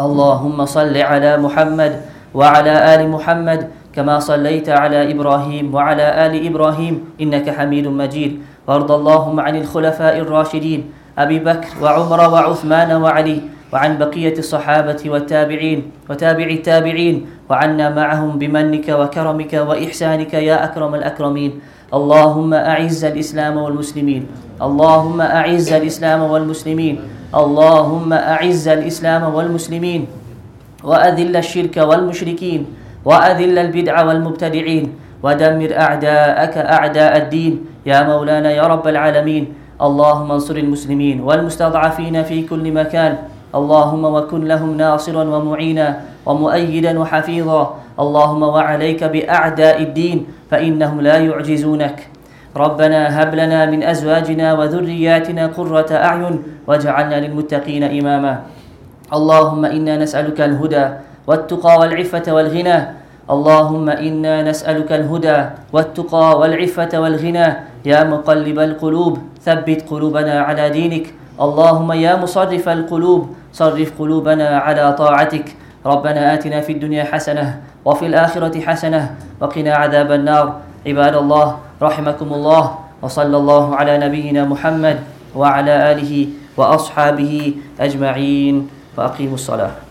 اللهم 0.00 0.58
صل 0.64 0.96
على 0.96 1.36
محمد 1.36 1.92
وعلى 2.34 2.74
آل 2.94 3.00
محمد 3.10 3.60
كما 3.90 4.22
صليت 4.22 4.68
على 4.70 5.10
إبراهيم 5.10 5.74
وعلى 5.74 6.06
آل 6.26 6.32
إبراهيم 6.46 6.94
إنك 7.20 7.50
حميد 7.50 7.86
مجيد. 7.90 8.32
وارض 8.70 8.90
اللهم 8.92 9.36
عن 9.40 9.54
الخلفاء 9.56 10.14
الراشدين 10.22 10.99
أبي 11.18 11.38
بكر 11.38 11.68
وعمر 11.82 12.20
وعثمان 12.20 12.90
وعلي 12.92 13.40
وعن 13.72 13.98
بقية 13.98 14.34
الصحابة 14.38 14.98
والتابعين 15.06 15.78
وتابع 16.10 16.44
التابعين 16.44 17.26
وعنا 17.50 17.86
معهم 17.90 18.38
بمنك 18.38 18.88
وكرمك 18.88 19.52
وإحسانك 19.54 20.34
يا 20.34 20.64
أكرم 20.64 20.94
الأكرمين. 20.94 21.52
اللهم 21.94 22.54
أعز 22.54 23.04
الإسلام 23.04 23.56
والمسلمين. 23.56 24.26
اللهم 24.62 25.18
أعز 25.20 25.72
الإسلام 25.72 26.20
والمسلمين. 26.22 26.96
اللهم 27.34 28.10
أعز 28.12 28.66
الإسلام 28.68 29.22
والمسلمين. 29.34 30.06
وأذل 30.84 31.36
الشرك 31.36 31.76
والمشركين. 31.76 32.60
وأذل 33.04 33.58
البدع 33.58 33.94
والمبتدعين. 34.02 34.84
ودمر 35.22 35.70
أعداءك 35.76 36.54
أعداء 36.58 37.12
الدين. 37.16 37.54
يا 37.86 38.02
مولانا 38.02 38.50
يا 38.50 38.66
رب 38.66 38.86
العالمين. 38.88 39.44
اللهم 39.80 40.32
انصر 40.32 40.56
المسلمين 40.56 41.20
والمستضعفين 41.20 42.22
في 42.22 42.44
كل 42.44 42.72
مكان. 42.72 43.18
اللهم 43.54 44.04
وكن 44.04 44.44
لهم 44.44 44.76
ناصرا 44.76 45.24
ومعينا 45.24 46.00
ومؤيدا 46.26 46.92
وحفيظا. 47.00 47.62
اللهم 48.00 48.42
وعليك 48.42 49.04
بأعداء 49.04 49.82
الدين 49.82 50.18
فإنهم 50.50 51.00
لا 51.00 51.16
يعجزونك. 51.16 51.98
ربنا 52.56 53.22
هب 53.22 53.34
لنا 53.34 53.66
من 53.66 53.80
أزواجنا 53.82 54.54
وذرياتنا 54.54 55.46
قرة 55.46 55.90
أعين 55.92 56.34
واجعلنا 56.66 57.16
للمتقين 57.20 57.82
إماما. 57.82 58.34
اللهم 59.12 59.62
إنا 59.64 59.96
نسألك 59.96 60.40
الهدى 60.40 60.86
والتقى 61.26 61.72
والعفة 61.78 62.26
والغنى 62.28 62.99
اللهم 63.30 63.86
إنا 63.90 64.42
نسألك 64.42 64.90
الهدى 64.92 65.38
والتقى 65.72 66.38
والعفة 66.38 66.92
والغنى. 66.98 67.48
يا 67.86 68.04
مقلب 68.04 68.58
القلوب 68.58 69.18
ثبت 69.46 69.86
قلوبنا 69.86 70.40
على 70.40 70.70
دينك. 70.70 71.14
اللهم 71.40 71.88
يا 71.92 72.18
مصرف 72.18 72.68
القلوب 72.68 73.22
صرف 73.54 73.88
قلوبنا 73.98 74.58
على 74.66 74.92
طاعتك. 74.98 75.46
ربنا 75.86 76.34
آتنا 76.34 76.60
في 76.60 76.72
الدنيا 76.72 77.04
حسنة 77.04 77.62
وفي 77.86 78.06
الآخرة 78.06 78.60
حسنة 78.60 79.14
وقنا 79.40 79.72
عذاب 79.74 80.12
النار. 80.12 80.46
عباد 80.86 81.14
الله 81.14 81.46
رحمكم 81.82 82.28
الله 82.34 82.64
وصلى 83.02 83.36
الله 83.36 83.64
على 83.76 83.92
نبينا 83.98 84.44
محمد 84.44 84.98
وعلى 85.32 85.74
آله 85.92 86.12
وأصحابه 86.56 87.54
أجمعين. 87.80 88.68
فاقيموا 88.96 89.38
الصلاة. 89.38 89.89